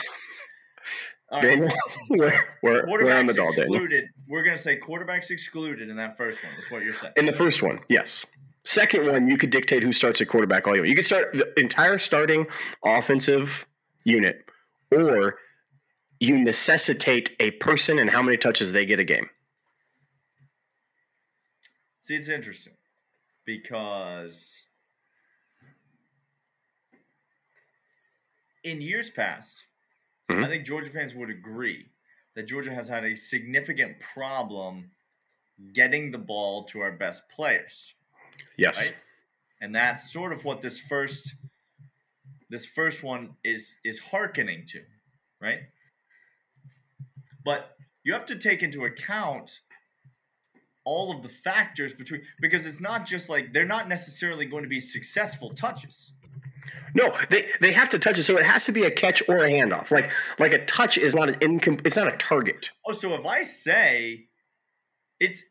So, 1.31 1.37
right. 1.39 1.41
Daniel, 1.41 1.69
we're, 2.11 2.45
we're, 2.61 2.85
we're 2.85 3.17
on 3.17 3.25
the 3.25 3.33
Daniel. 3.33 3.53
excluded. 3.53 4.05
We're 4.27 4.43
gonna 4.43 4.57
say 4.57 4.79
quarterbacks 4.79 5.31
excluded 5.31 5.89
in 5.89 5.95
that 5.97 6.15
first 6.15 6.43
one. 6.43 6.53
That's 6.55 6.69
what 6.69 6.83
you're 6.83 6.93
saying. 6.93 7.13
In 7.17 7.25
the 7.25 7.31
first 7.33 7.63
one, 7.63 7.79
yes. 7.89 8.25
Second 8.65 9.07
one, 9.07 9.27
you 9.27 9.37
could 9.37 9.49
dictate 9.49 9.81
who 9.83 9.91
starts 9.91 10.21
at 10.21 10.27
quarterback 10.27 10.67
all 10.67 10.75
you 10.75 10.81
want. 10.81 10.89
You 10.89 10.95
could 10.95 11.05
start 11.07 11.33
the 11.33 11.51
entire 11.59 11.97
starting 11.97 12.45
offensive 12.85 13.65
unit, 14.05 14.45
or 14.91 15.35
you 16.19 16.37
necessitate 16.37 17.35
a 17.39 17.51
person 17.51 17.97
and 17.99 18.09
how 18.11 18.21
many 18.21 18.37
touches 18.37 18.71
they 18.71 18.85
get 18.85 18.99
a 18.99 19.03
game. 19.03 19.27
See, 22.03 22.15
it's 22.15 22.27
interesting 22.27 22.73
because 23.45 24.61
in 28.65 28.81
years 28.81 29.09
past, 29.09 29.67
Mhm. 30.29 30.43
I 30.43 30.49
think 30.49 30.65
Georgia 30.65 30.89
fans 30.89 31.15
would 31.15 31.29
agree 31.29 31.89
that 32.33 32.43
Georgia 32.43 32.73
has 32.73 32.89
had 32.89 33.05
a 33.05 33.15
significant 33.15 34.01
problem 34.01 34.91
getting 35.71 36.11
the 36.11 36.17
ball 36.17 36.65
to 36.65 36.81
our 36.81 36.91
best 36.91 37.29
players, 37.29 37.95
Yes. 38.57 38.89
right? 38.89 38.99
And 39.61 39.73
that's 39.73 40.11
sort 40.11 40.33
of 40.33 40.43
what 40.43 40.61
this 40.61 40.81
first 40.81 41.35
this 42.49 42.65
first 42.65 43.01
one 43.01 43.37
is 43.45 43.77
is 43.85 43.97
hearkening 43.97 44.65
to, 44.67 44.85
right? 45.39 45.71
But 47.45 47.77
you 48.03 48.11
have 48.11 48.25
to 48.25 48.35
take 48.35 48.61
into 48.61 48.83
account 48.83 49.61
all 50.85 51.11
of 51.15 51.21
the 51.23 51.29
factors 51.29 51.93
between 51.93 52.21
because 52.41 52.65
it's 52.65 52.81
not 52.81 53.05
just 53.05 53.29
like 53.29 53.53
they're 53.53 53.65
not 53.65 53.87
necessarily 53.87 54.45
going 54.45 54.63
to 54.63 54.69
be 54.69 54.79
successful 54.79 55.49
touches. 55.51 56.11
No, 56.95 57.13
they, 57.29 57.49
they 57.59 57.71
have 57.71 57.89
to 57.89 57.99
touch 57.99 58.19
it, 58.19 58.23
so 58.23 58.37
it 58.37 58.45
has 58.45 58.65
to 58.65 58.71
be 58.71 58.83
a 58.83 58.91
catch 58.91 59.21
or 59.27 59.37
a 59.39 59.49
handoff. 59.51 59.91
Like 59.91 60.11
like 60.39 60.53
a 60.53 60.63
touch 60.65 60.97
is 60.97 61.13
not 61.15 61.29
an 61.29 61.35
incom- 61.35 61.85
It's 61.85 61.95
not 61.97 62.07
a 62.13 62.17
target. 62.17 62.69
Oh, 62.87 62.93
so 62.93 63.13
if 63.15 63.25
I 63.25 63.43
say 63.43 64.25
it's 65.19 65.43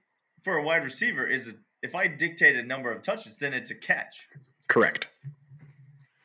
for 0.42 0.56
a 0.56 0.62
wide 0.62 0.84
receiver 0.84 1.26
is 1.26 1.48
a, 1.48 1.52
if 1.82 1.94
I 1.94 2.06
dictate 2.06 2.56
a 2.56 2.62
number 2.62 2.90
of 2.92 3.02
touches, 3.02 3.36
then 3.38 3.52
it's 3.54 3.70
a 3.70 3.74
catch. 3.74 4.26
Correct. 4.68 5.08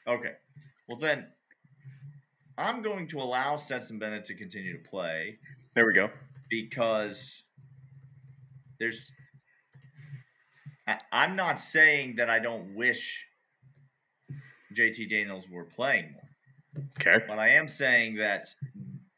Okay. 0.08 0.32
Well 0.88 0.98
then 0.98 1.28
I'm 2.58 2.82
going 2.82 3.08
to 3.10 3.20
allow 3.20 3.56
Stetson 3.58 4.00
Bennett 4.00 4.26
to 4.26 4.36
continue 4.36 4.74
to 4.82 4.90
play 4.90 5.38
There 5.76 5.86
we 5.86 5.94
go. 5.94 6.10
because 6.50 7.44
there's 8.80 9.12
I, 10.88 10.98
I'm 11.12 11.36
not 11.36 11.60
saying 11.60 12.16
that 12.18 12.30
I 12.30 12.40
don't 12.40 12.76
wish 12.76 13.26
JT 14.74 15.10
Daniels 15.10 15.46
were 15.52 15.66
playing 15.66 16.14
more. 16.14 16.86
Okay. 17.00 17.24
But 17.28 17.40
I 17.40 17.50
am 17.50 17.68
saying 17.68 18.16
that 18.16 18.54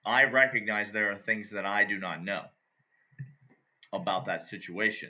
I 0.06 0.24
recognize 0.24 0.92
there 0.92 1.12
are 1.12 1.18
things 1.18 1.52
that 1.52 1.66
I 1.66 1.84
do 1.84 2.00
not 2.00 2.24
know 2.24 2.44
about 3.94 4.26
that 4.26 4.42
situation 4.42 5.10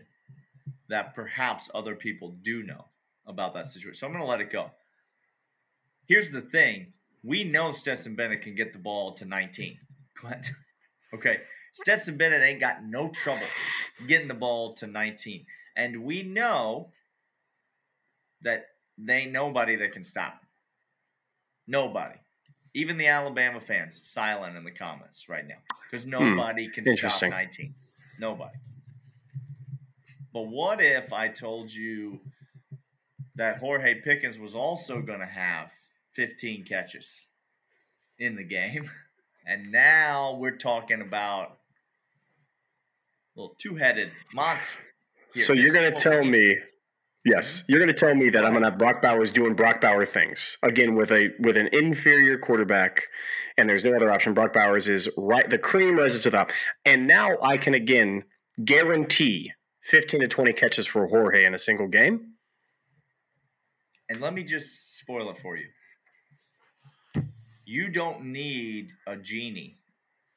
that 0.89 1.13
perhaps 1.13 1.69
other 1.73 1.95
people 1.95 2.35
do 2.43 2.63
know 2.63 2.85
about 3.27 3.53
that 3.53 3.67
situation. 3.67 3.99
So 3.99 4.07
I'm 4.07 4.13
going 4.13 4.23
to 4.23 4.29
let 4.29 4.41
it 4.41 4.51
go. 4.51 4.71
Here's 6.07 6.31
the 6.31 6.41
thing 6.41 6.93
we 7.23 7.43
know 7.43 7.71
Stetson 7.71 8.15
Bennett 8.15 8.41
can 8.41 8.55
get 8.55 8.73
the 8.73 8.79
ball 8.79 9.13
to 9.13 9.25
19. 9.25 9.77
Clint. 10.15 10.51
Okay. 11.12 11.39
Stetson 11.73 12.17
Bennett 12.17 12.41
ain't 12.41 12.60
got 12.60 12.84
no 12.84 13.10
trouble 13.10 13.45
getting 14.08 14.27
the 14.27 14.34
ball 14.34 14.73
to 14.75 14.88
19. 14.88 15.45
And 15.75 16.03
we 16.03 16.23
know 16.23 16.89
that 18.41 18.65
they 18.97 19.13
ain't 19.13 19.32
nobody 19.32 19.75
that 19.77 19.91
can 19.91 20.03
stop 20.03 20.34
him. 20.34 20.47
Nobody. 21.67 22.15
Even 22.73 22.97
the 22.97 23.08
Alabama 23.08 23.60
fans 23.60 24.01
silent 24.03 24.55
in 24.55 24.63
the 24.63 24.71
comments 24.71 25.29
right 25.29 25.47
now 25.47 25.55
because 25.89 26.03
hmm. 26.03 26.12
nobody 26.12 26.69
can 26.69 26.86
stop 26.97 27.29
19. 27.29 27.73
Nobody. 28.19 28.58
But 30.34 30.47
what 30.47 30.82
if 30.82 31.12
I 31.12 31.29
told 31.29 31.71
you 31.71 32.19
that 33.36 33.58
Jorge 33.58 34.01
Pickens 34.01 34.38
was 34.38 34.53
also 34.53 35.01
going 35.01 35.19
to 35.19 35.25
have 35.25 35.69
15 36.13 36.65
catches 36.65 37.25
in 38.19 38.36
the 38.36 38.43
game? 38.43 38.89
And 39.47 39.71
now 39.71 40.36
we're 40.36 40.58
talking 40.58 41.01
about 41.01 41.59
little 43.39 43.56
two-headed 43.58 44.12
monster. 44.34 44.80
here. 45.34 45.43
So 45.43 45.54
This 45.54 45.62
mhm. 45.62 45.63
you're 45.63 45.73
going 45.73 45.93
to 45.93 46.02
tell 46.02 46.23
me, 46.23 46.58
yes, 47.23 47.63
you're 47.67 47.80
going 47.80 47.93
to 47.93 47.99
tell 47.99 48.13
me 48.13 48.30
that 48.30 48.43
I'm 48.43 48.52
going 48.52 48.63
to 48.63 48.69
have 48.69 48.78
Brock 48.78 49.02
Bowers 49.02 49.32
doing 49.32 49.56
Brock 49.56 49.82
Bowers 49.82 50.10
things 50.10 50.58
again 50.62 50.95
with 50.95 51.12
a 51.12 51.30
with 51.39 51.58
an 51.58 51.69
inferior 51.71 52.38
quarterback, 52.38 53.04
and 53.58 53.69
there's 53.69 53.84
no 53.84 53.93
other 53.95 54.12
option. 54.12 54.34
Brock 54.34 54.54
Bowers 54.54 54.88
is 54.88 55.10
right, 55.17 55.49
the 55.49 55.58
cream 55.58 55.97
rises 55.97 56.21
to 56.23 56.30
the 56.30 56.38
top, 56.38 56.52
and 56.86 57.08
now 57.08 57.38
I 57.41 57.58
can 57.58 57.73
again 57.73 58.25
guarantee 58.63 59.54
15 59.84 60.19
to 60.19 60.28
20 60.28 60.54
catches 60.54 60.86
for 60.86 61.08
Jorge 61.08 61.45
in 61.45 61.54
a 61.54 61.58
single 61.58 61.88
game. 61.88 62.34
And 64.10 64.19
let 64.19 64.34
me 64.34 64.43
just 64.43 64.97
spoil 64.97 65.30
it 65.30 65.39
for 65.39 65.56
you. 65.56 65.67
You 67.65 67.89
don't 67.89 68.25
need 68.25 68.89
a 69.06 69.15
genie 69.15 69.78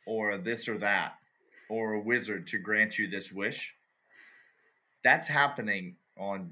or 0.07 0.33
a 0.33 0.39
this 0.39 0.69
or 0.69 0.77
that 0.79 1.15
or 1.73 1.95
a 1.95 2.01
wizard 2.01 2.47
to 2.47 2.59
grant 2.59 2.99
you 2.99 3.09
this 3.09 3.33
wish. 3.33 3.73
That's 5.05 5.27
happening 5.27 5.97
on 6.19 6.51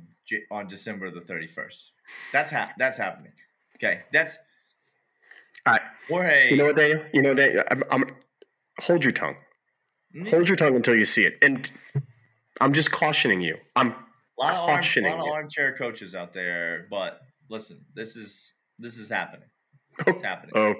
on 0.50 0.66
December 0.66 1.10
the 1.10 1.20
31st. 1.20 1.90
That's 2.32 2.50
ha- 2.50 2.72
that's 2.78 2.96
happening. 2.96 3.32
Okay, 3.76 4.00
that's 4.12 4.38
All 5.66 5.74
right. 5.74 5.82
Jorge. 6.08 6.50
You 6.50 6.56
know 6.56 6.64
what, 6.66 6.76
Daniel? 6.76 7.04
You 7.12 7.22
know, 7.22 7.34
Daniel, 7.34 7.62
I'm, 7.70 7.84
I'm 7.90 8.04
hold 8.80 9.04
your 9.04 9.12
tongue. 9.12 9.36
Mm, 10.16 10.28
Hold 10.30 10.48
your 10.48 10.56
tongue 10.56 10.74
until 10.74 10.96
you 10.96 11.04
see 11.04 11.24
it, 11.24 11.36
and 11.42 11.70
I'm 12.60 12.72
just 12.72 12.90
cautioning 12.90 13.40
you. 13.42 13.58
I'm 13.76 13.88
a 13.88 13.94
lot 14.38 14.54
of, 14.54 14.60
arm, 14.60 14.76
cautioning 14.76 15.12
lot 15.12 15.20
of 15.20 15.32
armchair 15.32 15.76
coaches 15.76 16.14
out 16.14 16.32
there, 16.32 16.86
but 16.90 17.20
listen, 17.48 17.84
this 17.94 18.16
is 18.16 18.54
this 18.78 18.96
is 18.96 19.08
happening. 19.10 19.48
It's 20.06 20.22
happening. 20.22 20.52
oh, 20.56 20.74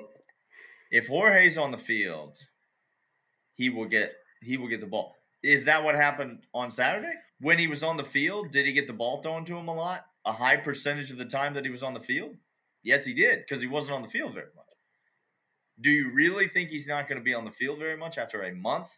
if 0.91 1.07
Jorge's 1.09 1.59
on 1.59 1.71
the 1.71 1.79
field, 1.79 2.39
he 3.55 3.69
will 3.69 3.85
get 3.87 4.15
he 4.43 4.57
will 4.57 4.69
get 4.69 4.81
the 4.81 4.87
ball. 4.87 5.15
Is 5.43 5.65
that 5.65 5.83
what 5.83 5.95
happened 5.95 6.47
on 6.53 6.71
Saturday? 6.71 7.13
When 7.41 7.59
he 7.59 7.67
was 7.67 7.83
on 7.83 7.97
the 7.97 8.05
field, 8.05 8.51
did 8.51 8.67
he 8.67 8.73
get 8.73 8.87
the 8.87 8.93
ball 8.93 9.23
thrown 9.23 9.45
to 9.47 9.57
him 9.57 9.69
a 9.69 9.75
lot? 9.75 10.07
A 10.27 10.33
high 10.33 10.57
percentage 10.57 11.11
of 11.11 11.19
the 11.19 11.25
time 11.25 11.55
that 11.55 11.65
he 11.65 11.71
was 11.71 11.83
on 11.83 11.95
the 11.95 12.01
field? 12.01 12.37
Yes, 12.83 13.05
he 13.05 13.15
did, 13.15 13.41
because 13.41 13.61
he 13.61 13.67
wasn't 13.67 13.95
on 13.95 14.03
the 14.03 14.09
field 14.09 14.35
very 14.35 14.47
much. 14.55 14.67
Do 15.81 15.91
you 15.91 16.11
really 16.13 16.47
think 16.47 16.69
he's 16.69 16.87
not 16.87 17.09
going 17.09 17.19
to 17.19 17.25
be 17.25 17.33
on 17.33 17.45
the 17.45 17.51
field 17.51 17.79
very 17.79 17.97
much 17.97 18.19
after 18.19 18.43
a 18.43 18.55
month 18.55 18.89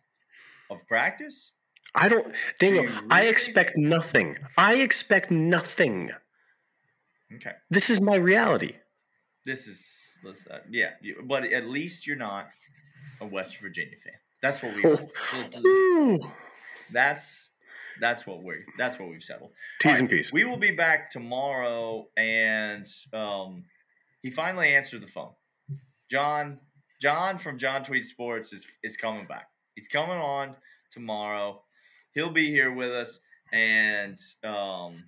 of 0.71 0.87
practice? 0.89 1.53
I 1.95 2.09
don't, 2.09 2.35
Daniel. 2.59 2.87
I 3.11 3.21
really? 3.21 3.31
expect 3.31 3.77
nothing. 3.77 4.39
I 4.57 4.77
expect 4.77 5.31
nothing. 5.31 6.11
Okay. 7.35 7.53
This 7.71 7.91
is 7.91 8.01
my 8.01 8.17
reality. 8.17 8.77
This 9.45 9.69
is 9.69 9.97
let's, 10.25 10.47
uh, 10.47 10.61
yeah, 10.71 10.91
you, 11.01 11.23
but 11.25 11.45
at 11.45 11.67
least 11.67 12.07
you're 12.07 12.17
not 12.17 12.49
a 13.21 13.27
West 13.27 13.59
Virginia 13.59 13.97
fan. 14.03 14.15
That's 14.43 14.61
what 14.63 14.75
we 14.75 16.19
that's 16.93 17.49
that's 18.01 18.27
what 18.27 18.43
we 18.43 18.55
that's 18.77 18.99
what 18.99 19.09
we've 19.09 19.23
settled. 19.23 19.53
T's 19.81 19.93
All 19.95 20.01
and 20.01 20.11
right, 20.11 20.19
P's. 20.19 20.33
We 20.33 20.45
will 20.45 20.59
be 20.59 20.73
back 20.73 21.11
tomorrow, 21.11 22.09
and 22.17 22.87
um, 23.13 23.65
he 24.23 24.31
finally 24.31 24.75
answered 24.75 25.03
the 25.03 25.07
phone. 25.07 25.31
John, 26.11 26.59
John 27.01 27.39
from 27.39 27.59
John 27.59 27.85
Tweet 27.85 28.05
Sports 28.05 28.53
is 28.53 28.67
is 28.83 28.97
coming 28.97 29.27
back. 29.27 29.47
He's 29.77 29.89
coming 29.89 30.19
on 30.19 30.57
tomorrow. 30.91 31.63
He'll 32.15 32.31
be 32.31 32.51
here 32.51 32.73
with 32.73 32.91
us, 32.93 33.21
and 33.53 34.19
um, 34.45 35.05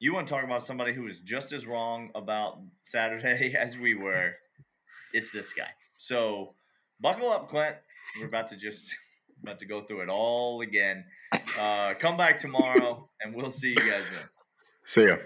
you 0.00 0.12
want 0.12 0.26
to 0.26 0.34
talk 0.34 0.42
about 0.42 0.64
somebody 0.64 0.92
who 0.92 1.06
is 1.06 1.20
just 1.20 1.52
as 1.52 1.64
wrong 1.64 2.10
about 2.16 2.58
Saturday 2.80 3.54
as 3.58 3.78
we 3.78 3.94
were? 3.94 4.32
It's 5.12 5.30
this 5.30 5.52
guy. 5.52 5.68
So 5.98 6.54
buckle 7.00 7.30
up, 7.30 7.48
Clint. 7.48 7.76
We're 8.20 8.26
about 8.26 8.48
to 8.48 8.56
just 8.56 8.94
about 9.42 9.58
to 9.60 9.66
go 9.66 9.80
through 9.80 10.02
it 10.02 10.08
all 10.08 10.60
again. 10.60 11.04
Uh, 11.58 11.94
come 11.98 12.16
back 12.16 12.38
tomorrow, 12.38 13.08
and 13.20 13.34
we'll 13.34 13.50
see 13.50 13.70
you 13.70 13.76
guys 13.76 14.04
then. 14.12 14.28
See 14.84 15.04
ya. 15.06 15.16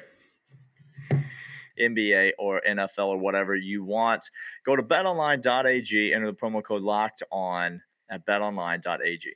NBA 1.79 2.33
or 2.39 2.63
NFL 2.67 3.09
or 3.09 3.19
whatever 3.19 3.55
you 3.55 3.85
want. 3.85 4.25
Go 4.65 4.77
to 4.77 4.83
betonline.ag, 4.83 6.15
enter 6.15 6.27
the 6.27 6.33
promo 6.37 6.63
code 6.63 6.83
locked 6.83 7.23
on 7.31 7.83
at 8.11 8.25
betonline.ag. 8.27 9.35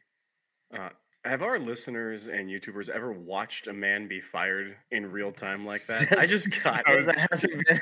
Uh, 0.75 0.89
have 1.25 1.43
our 1.43 1.59
listeners 1.59 2.29
and 2.29 2.49
YouTubers 2.49 2.89
ever 2.89 3.13
watched 3.13 3.67
a 3.67 3.73
man 3.75 4.09
be 4.09 4.21
fired 4.23 4.75
in 4.91 5.11
real 5.11 5.33
time 5.33 5.67
like 5.67 5.87
that? 5.89 6.19
I 6.19 6.25
just 6.27 6.49
got. 6.65 6.83
It 6.87 7.81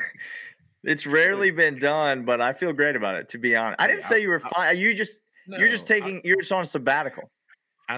It's 0.85 1.07
rarely 1.07 1.51
been 1.51 1.79
done, 1.79 2.25
but 2.25 2.41
I 2.41 2.53
feel 2.53 2.73
great 2.73 2.97
about 2.97 3.15
it. 3.17 3.29
To 3.31 3.39
be 3.39 3.55
honest, 3.55 3.81
I 3.81 3.87
didn't 3.87 4.03
say 4.05 4.21
you 4.21 4.29
were 4.29 4.41
I- 4.45 4.49
fine. 4.51 4.77
You 4.79 4.95
just 4.95 5.23
you're 5.49 5.69
just 5.69 5.89
No, 5.89 5.97
I- 5.97 6.01
taking 6.01 6.21
you're 6.25 6.39
just 6.39 6.53
on 6.53 6.65
sabbatical. 6.67 7.31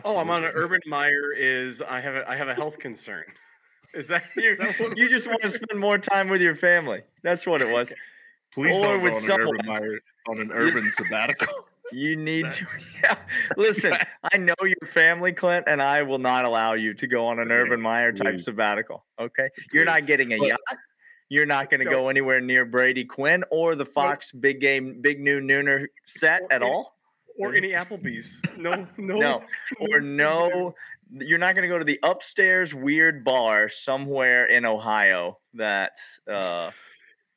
Oh, 0.05 0.19
I'm 0.19 0.31
on 0.31 0.45
an. 0.45 0.53
Urban 0.55 0.81
Meyer. 0.87 1.33
Is 1.37 1.83
I 1.83 2.01
have 2.01 2.15
a 2.15 2.29
I 2.29 2.37
have 2.37 2.49
a 2.49 2.55
health 2.55 2.79
concern. 2.79 3.25
Is 3.95 4.07
that 4.07 4.23
You, 4.37 4.51
is 4.51 4.59
that 4.59 4.97
you 4.97 5.09
just 5.09 5.27
want 5.27 5.43
to 5.43 5.51
spend 5.51 5.81
more 5.81 5.99
time 5.99 6.29
with 6.29 6.41
your 6.41 6.55
family. 6.55 7.03
That's 7.25 7.45
what 7.45 7.61
it 7.61 7.69
was. 7.73 7.93
Please 8.55 8.77
or 8.79 8.85
don't 8.85 9.03
with 9.03 9.11
go 9.13 9.17
on 9.17 9.23
someone. 9.23 9.49
an 9.49 9.55
urban, 9.57 9.67
Meyer- 9.67 9.99
on 10.29 10.41
an 10.41 10.53
urban 10.53 10.91
sabbatical. 10.93 11.49
You 11.93 12.15
need 12.15 12.49
to. 12.53 12.67
Yeah. 13.03 13.17
Listen, 13.57 13.95
I 14.33 14.37
know 14.37 14.55
your 14.63 14.89
family, 14.93 15.33
Clint, 15.33 15.65
and 15.67 15.83
I 15.83 16.05
will 16.05 16.21
not 16.21 16.45
allow 16.45 16.75
you 16.75 16.95
to 16.95 17.07
go 17.09 17.27
on 17.27 17.41
an 17.41 17.51
Okay, 17.51 17.55
Urban 17.63 17.81
Meyer 17.81 18.13
type 18.13 18.35
please. 18.35 18.45
sabbatical. 18.45 19.05
Okay. 19.19 19.49
You're 19.73 19.85
not 19.87 20.07
getting 20.07 20.31
a 20.35 20.39
But- 20.39 20.47
yacht. 20.51 20.61
You're 21.31 21.47
not 21.47 21.69
going 21.69 21.81
to 21.81 21.87
No. 21.87 21.91
go 21.91 22.09
anywhere 22.09 22.41
near 22.41 22.65
Brady 22.65 23.05
Quinn 23.05 23.43
or 23.51 23.75
the 23.75 23.87
Fox 23.87 24.31
Big 24.31 24.61
Game 24.61 25.01
Big 25.01 25.19
New 25.19 25.41
Nooner 25.41 25.87
set 26.07 26.43
at 26.53 26.63
any- 26.63 26.71
all. 26.71 26.97
Or 27.39 27.55
any 27.55 27.71
Applebee's? 27.71 28.41
No, 28.57 28.87
no, 28.97 29.17
No. 29.19 29.43
Or 29.81 30.01
no, 30.01 30.75
you're 31.13 31.39
not 31.39 31.55
going 31.55 31.63
to 31.63 31.69
go 31.69 31.79
to 31.79 31.85
the 31.85 31.99
upstairs 32.03 32.75
weird 32.75 33.25
bar 33.25 33.69
somewhere 33.69 34.47
in 34.47 34.65
Ohio 34.65 35.39
that 35.55 35.93
uh, 36.29 36.71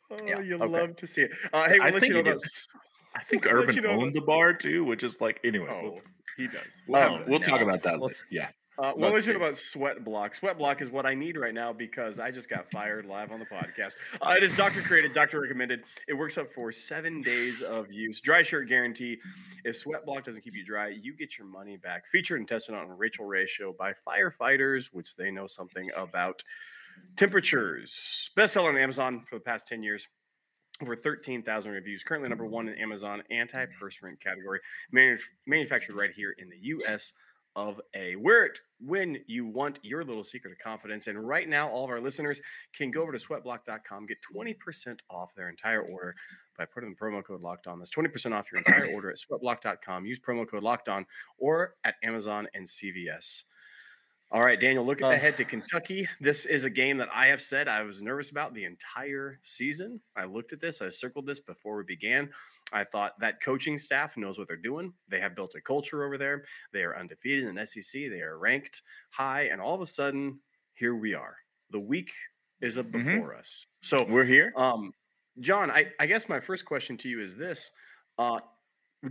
there. 0.09 0.19
Oh, 0.21 0.27
Yeah, 0.27 0.39
you 0.41 0.55
okay. 0.55 0.65
love 0.65 0.95
to 0.97 1.07
see 1.07 1.21
it. 1.23 1.31
Uh, 1.51 1.67
hey, 1.69 1.77
I 1.81 1.85
we'll 1.85 1.93
let 1.93 1.99
think 2.01 2.03
you 2.09 2.13
know 2.15 2.19
about. 2.31 2.35
is. 2.35 2.43
s- 2.43 2.67
I 3.15 3.23
think 3.29 3.45
We'll 3.45 3.53
Urban 3.63 3.75
you 3.75 3.81
know 3.81 3.89
owned 3.89 4.01
what- 4.01 4.13
the 4.13 4.21
bar 4.21 4.53
too, 4.53 4.83
which 4.83 5.03
is 5.03 5.19
like 5.21 5.39
anyway. 5.43 5.67
Oh, 5.71 5.81
we'll, 5.91 6.01
he 6.37 6.47
does. 6.47 6.61
we'll, 6.87 7.01
have- 7.01 7.27
we'll 7.27 7.39
talk 7.39 7.61
about 7.61 7.83
that. 7.83 7.99
We'll 7.99 8.09
Yeah. 8.29 8.49
Uh, 8.79 8.91
we'll 8.95 9.11
Let's 9.11 9.27
let 9.27 9.33
you 9.33 9.33
know 9.33 9.39
see. 9.39 9.45
about 9.45 9.57
Sweat 9.57 10.03
Block. 10.03 10.33
Sweat 10.33 10.57
Block 10.57 10.81
is 10.81 10.89
what 10.89 11.05
I 11.05 11.13
need 11.13 11.37
right 11.37 11.53
now 11.53 11.71
because 11.73 12.17
I 12.17 12.31
just 12.31 12.49
got 12.49 12.71
fired 12.71 13.05
live 13.05 13.31
on 13.31 13.39
the 13.39 13.45
podcast. 13.45 13.95
Uh, 14.19 14.33
it 14.35 14.43
is 14.43 14.53
doctor 14.55 14.81
created, 14.81 15.13
doctor 15.13 15.41
recommended. 15.41 15.83
It 16.07 16.13
works 16.15 16.37
up 16.39 16.51
for 16.53 16.71
seven 16.71 17.21
days 17.21 17.61
of 17.61 17.91
use. 17.91 18.19
Dry 18.19 18.41
shirt 18.41 18.67
guarantee. 18.67 19.19
If 19.63 19.77
Sweat 19.77 20.05
Block 20.05 20.23
doesn't 20.23 20.41
keep 20.41 20.55
you 20.55 20.65
dry, 20.65 20.87
you 20.87 21.15
get 21.15 21.37
your 21.37 21.45
money 21.45 21.77
back. 21.77 22.05
Featured 22.11 22.39
and 22.39 22.47
tested 22.47 22.73
on 22.73 22.87
Rachael 22.97 23.25
Ray 23.25 23.45
show 23.45 23.73
by 23.77 23.93
firefighters, 24.07 24.87
which 24.91 25.15
they 25.15 25.29
know 25.29 25.45
something 25.45 25.89
about. 25.95 26.43
Temperatures. 27.15 28.31
Bestseller 28.35 28.69
on 28.69 28.77
Amazon 28.77 29.23
for 29.29 29.35
the 29.35 29.41
past 29.43 29.67
10 29.67 29.83
years. 29.83 30.07
Over 30.81 30.95
13,000 30.95 31.71
reviews. 31.71 32.03
Currently 32.03 32.27
number 32.29 32.45
one 32.45 32.67
in 32.67 32.75
Amazon 32.79 33.21
antiperspirant 33.31 34.19
category. 34.19 34.59
Manuf- 34.93 35.19
manufactured 35.45 35.95
right 35.95 36.09
here 36.11 36.35
in 36.39 36.49
the 36.49 36.57
U.S. 36.57 37.13
of 37.55 37.79
A. 37.95 38.15
Wear 38.15 38.45
it 38.45 38.59
when 38.79 39.17
you 39.27 39.45
want 39.45 39.79
your 39.83 40.03
little 40.03 40.23
secret 40.23 40.51
of 40.53 40.59
confidence. 40.59 41.07
And 41.07 41.25
right 41.27 41.47
now, 41.47 41.69
all 41.69 41.83
of 41.85 41.89
our 41.89 42.01
listeners 42.01 42.41
can 42.75 42.91
go 42.91 43.01
over 43.01 43.11
to 43.11 43.17
sweatblock.com, 43.17 44.05
get 44.07 44.17
20% 44.35 44.99
off 45.09 45.33
their 45.35 45.49
entire 45.49 45.81
order 45.81 46.15
by 46.57 46.65
putting 46.65 46.89
the 46.89 46.95
promo 46.95 47.23
code 47.23 47.41
locked 47.41 47.67
on. 47.67 47.79
That's 47.79 47.91
20% 47.91 48.33
off 48.33 48.45
your 48.51 48.59
entire 48.59 48.93
order 48.93 49.09
at 49.09 49.17
sweatblock.com. 49.17 50.05
Use 50.05 50.19
promo 50.19 50.49
code 50.49 50.63
locked 50.63 50.89
on 50.89 51.05
or 51.37 51.75
at 51.83 51.95
Amazon 52.03 52.47
and 52.53 52.65
CVS. 52.67 53.43
All 54.31 54.41
right, 54.41 54.59
Daniel, 54.59 54.83
looking 54.83 55.05
Uh, 55.05 55.11
ahead 55.11 55.37
to 55.37 55.45
Kentucky. 55.45 56.07
This 56.19 56.45
is 56.45 56.63
a 56.63 56.69
game 56.69 56.97
that 56.97 57.09
I 57.13 57.27
have 57.27 57.39
said 57.41 57.67
I 57.67 57.83
was 57.83 58.01
nervous 58.01 58.31
about 58.31 58.55
the 58.55 58.65
entire 58.65 59.37
season. 59.43 60.01
I 60.15 60.25
looked 60.25 60.53
at 60.53 60.59
this, 60.59 60.81
I 60.81 60.89
circled 60.89 61.27
this 61.27 61.39
before 61.39 61.77
we 61.77 61.83
began. 61.83 62.31
I 62.73 62.83
thought 62.83 63.13
that 63.19 63.41
coaching 63.41 63.77
staff 63.77 64.17
knows 64.17 64.37
what 64.39 64.47
they're 64.47 64.57
doing. 64.57 64.93
They 65.07 65.19
have 65.19 65.35
built 65.35 65.53
a 65.55 65.61
culture 65.61 66.03
over 66.05 66.17
there. 66.17 66.45
They 66.71 66.83
are 66.83 66.97
undefeated 66.97 67.45
in 67.45 67.65
SEC. 67.65 68.09
They 68.09 68.21
are 68.21 68.37
ranked 68.37 68.81
high, 69.11 69.43
and 69.43 69.61
all 69.61 69.75
of 69.75 69.81
a 69.81 69.85
sudden, 69.85 70.39
here 70.73 70.95
we 70.95 71.13
are. 71.13 71.37
The 71.69 71.79
week 71.79 72.11
is 72.61 72.77
up 72.77 72.87
Mhm. 72.87 73.03
before 73.03 73.35
us. 73.35 73.65
So, 73.81 74.03
we're 74.03 74.25
here. 74.25 74.53
um, 74.55 74.93
John, 75.39 75.71
I, 75.71 75.91
I 75.99 76.05
guess 76.05 76.29
my 76.29 76.39
first 76.39 76.63
question 76.65 76.95
to 76.97 77.09
you 77.09 77.19
is 77.21 77.35
this: 77.35 77.71
uh, 78.19 78.39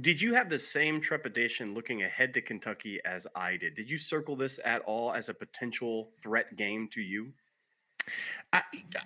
Did 0.00 0.20
you 0.22 0.34
have 0.34 0.48
the 0.48 0.58
same 0.58 1.00
trepidation 1.00 1.74
looking 1.74 2.02
ahead 2.04 2.32
to 2.34 2.40
Kentucky 2.40 2.98
as 3.04 3.26
I 3.34 3.56
did? 3.58 3.74
Did 3.74 3.90
you 3.90 3.98
circle 3.98 4.36
this 4.36 4.58
at 4.64 4.80
all 4.82 5.12
as 5.12 5.28
a 5.28 5.34
potential 5.34 6.14
threat 6.22 6.56
game 6.56 6.88
to 6.92 7.02
you? 7.02 7.34
I, 8.52 8.62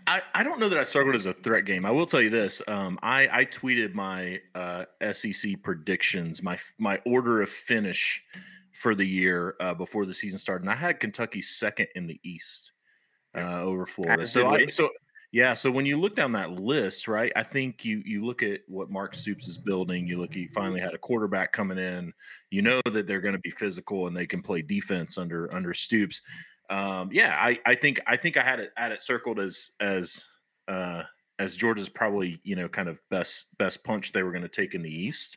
I 0.07 0.23
I 0.35 0.43
don't 0.43 0.59
know 0.59 0.69
that 0.69 0.79
I 0.79 0.85
circled 0.85 1.15
as 1.15 1.27
a 1.27 1.33
threat 1.33 1.65
game. 1.65 1.87
I 1.87 1.91
will 1.91 2.07
tell 2.07 2.21
you 2.21 2.31
this. 2.31 2.61
Um, 2.67 2.99
I 3.03 3.29
I 3.31 3.45
tweeted 3.45 3.95
my 3.95 4.41
uh, 4.55 4.85
SEC 5.13 5.63
predictions, 5.63 6.43
my 6.43 6.59
my 6.79 7.01
order 7.07 7.43
of 7.43 7.49
finish 7.49 8.23
for 8.73 8.95
the 8.95 9.05
year 9.05 9.55
uh, 9.61 9.75
before 9.75 10.05
the 10.05 10.15
season 10.15 10.39
started, 10.39 10.65
and 10.65 10.71
I 10.71 10.75
had 10.75 11.01
Kentucky 11.01 11.41
second 11.41 11.89
in 11.95 12.07
the 12.07 12.21
East 12.25 12.73
uh, 13.37 13.63
over 13.63 13.87
Florida. 13.87 14.27
So 14.27 14.49
I, 14.49 14.67
so 14.67 14.91
yeah. 15.31 15.55
So 15.55 15.71
when 15.71 15.87
you 15.87 16.01
look 16.01 16.17
down 16.17 16.33
that 16.33 16.51
list, 16.51 17.07
right? 17.07 17.33
I 17.37 17.45
think 17.45 17.85
you 17.85 18.03
you 18.05 18.25
look 18.25 18.43
at 18.43 18.63
what 18.67 18.91
Mark 18.91 19.15
Stoops 19.15 19.47
is 19.47 19.59
building. 19.59 20.09
You 20.09 20.21
look, 20.21 20.35
he 20.35 20.49
finally 20.49 20.81
had 20.81 20.95
a 20.95 20.99
quarterback 20.99 21.53
coming 21.53 21.79
in. 21.79 22.13
You 22.51 22.63
know 22.63 22.81
that 22.91 23.07
they're 23.07 23.21
going 23.21 23.35
to 23.35 23.41
be 23.41 23.51
physical 23.51 24.09
and 24.09 24.17
they 24.17 24.27
can 24.27 24.43
play 24.43 24.63
defense 24.63 25.19
under 25.19 25.53
under 25.55 25.73
Stoops 25.73 26.21
um, 26.69 27.11
yeah, 27.13 27.37
I, 27.39 27.59
I 27.65 27.75
think 27.75 28.01
I 28.07 28.17
think 28.17 28.37
I 28.37 28.43
had 28.43 28.61
it 28.61 28.73
had 28.77 28.93
it 28.93 29.01
circled 29.01 29.39
as 29.39 29.71
as 29.81 30.25
uh, 30.69 31.03
as 31.39 31.55
Georgia's 31.55 31.89
probably 31.89 32.41
you 32.43 32.57
know 32.57 32.69
kind 32.69 32.89
of 32.89 32.99
best 33.11 33.57
best 33.59 33.85
punch 33.85 34.13
they 34.13 34.23
were 34.23 34.33
going 34.33 34.43
to 34.43 34.49
take 34.49 34.75
in 34.75 34.83
the 34.83 34.91
East. 34.91 35.37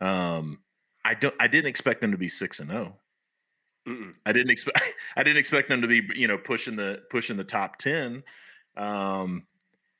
Um, 0.00 0.58
I 1.04 1.14
don't 1.14 1.34
I 1.38 1.46
didn't 1.46 1.68
expect 1.68 2.00
them 2.00 2.12
to 2.12 2.18
be 2.18 2.28
six 2.28 2.60
and 2.60 2.70
zero. 2.70 2.96
I 4.24 4.32
didn't 4.32 4.50
expect 4.50 4.82
I 5.16 5.22
didn't 5.22 5.38
expect 5.38 5.68
them 5.68 5.82
to 5.82 5.88
be 5.88 6.02
you 6.14 6.28
know 6.28 6.38
pushing 6.38 6.76
the 6.76 7.02
pushing 7.10 7.36
the 7.36 7.44
top 7.44 7.76
ten. 7.78 8.22
Um, 8.76 9.46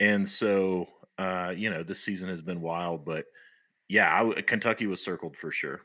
and 0.01 0.29
so 0.29 0.89
uh, 1.19 1.53
you 1.57 1.71
know 1.71 1.83
this 1.83 2.03
season 2.03 2.29
has 2.29 2.43
been 2.43 2.61
wild, 2.61 3.05
but 3.05 3.27
yeah, 3.89 4.11
I 4.11 4.41
Kentucky 4.43 4.87
was 4.87 5.03
circled 5.03 5.37
for 5.37 5.53
sure. 5.53 5.83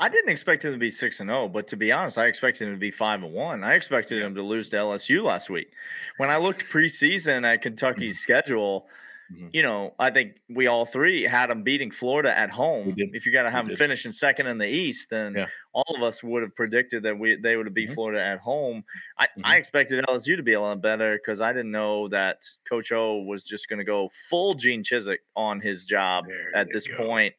I 0.00 0.08
didn't 0.08 0.30
expect 0.30 0.64
him 0.64 0.72
to 0.72 0.78
be 0.78 0.90
six 0.90 1.20
and 1.20 1.28
zero, 1.30 1.48
but 1.48 1.68
to 1.68 1.76
be 1.76 1.92
honest, 1.92 2.18
I 2.18 2.26
expected 2.26 2.66
him 2.68 2.74
to 2.74 2.80
be 2.80 2.90
five 2.90 3.22
and 3.22 3.32
one. 3.32 3.62
I 3.64 3.74
expected 3.74 4.20
him 4.22 4.34
to 4.34 4.42
lose 4.42 4.68
to 4.70 4.76
LSU 4.76 5.22
last 5.22 5.50
week. 5.50 5.70
When 6.16 6.30
I 6.30 6.36
looked 6.36 6.68
preseason 6.68 7.44
at 7.44 7.62
Kentucky's 7.62 8.18
schedule, 8.18 8.88
Mhm. 9.32 9.50
you 9.54 9.62
know, 9.62 9.94
I 9.98 10.10
think 10.10 10.36
we 10.50 10.66
all 10.66 10.84
three 10.84 11.22
had 11.22 11.48
them 11.48 11.62
beating 11.62 11.90
Florida 11.90 12.36
at 12.36 12.50
home. 12.50 12.94
If 12.98 13.24
you 13.24 13.32
got 13.32 13.44
to 13.44 13.50
have 13.50 13.64
We 13.64 13.68
them 13.70 13.72
did. 13.72 13.78
finishing 13.78 14.12
second 14.12 14.48
in 14.48 14.58
the 14.58 14.66
East, 14.66 15.08
then 15.08 15.34
Yeah. 15.34 15.46
all 15.72 15.96
of 15.96 16.02
us 16.02 16.22
would 16.22 16.42
have 16.42 16.54
predicted 16.54 17.04
that 17.04 17.18
we 17.18 17.36
they 17.36 17.56
would 17.56 17.64
have 17.66 17.74
beat 17.74 17.88
Mhm. 17.90 17.94
Florida 17.94 18.22
at 18.22 18.38
home. 18.40 18.84
I, 19.18 19.24
Mm-hmm. 19.28 19.40
I 19.46 19.56
expected 19.56 20.04
LSU 20.08 20.36
to 20.36 20.42
be 20.42 20.52
a 20.52 20.60
lot 20.60 20.82
better 20.82 21.14
because 21.14 21.40
I 21.40 21.52
didn't 21.54 21.70
know 21.70 22.08
that 22.08 22.44
Coach 22.68 22.92
O 22.92 23.22
was 23.22 23.42
just 23.44 23.68
going 23.70 23.78
to 23.78 23.84
go 23.84 24.10
full 24.28 24.54
Gene 24.54 24.82
Chizik 24.84 25.20
on 25.34 25.58
his 25.60 25.86
job 25.86 26.26
There 26.28 26.54
at 26.54 26.68
this 26.70 26.86
go. 26.86 26.96
point. 26.98 27.34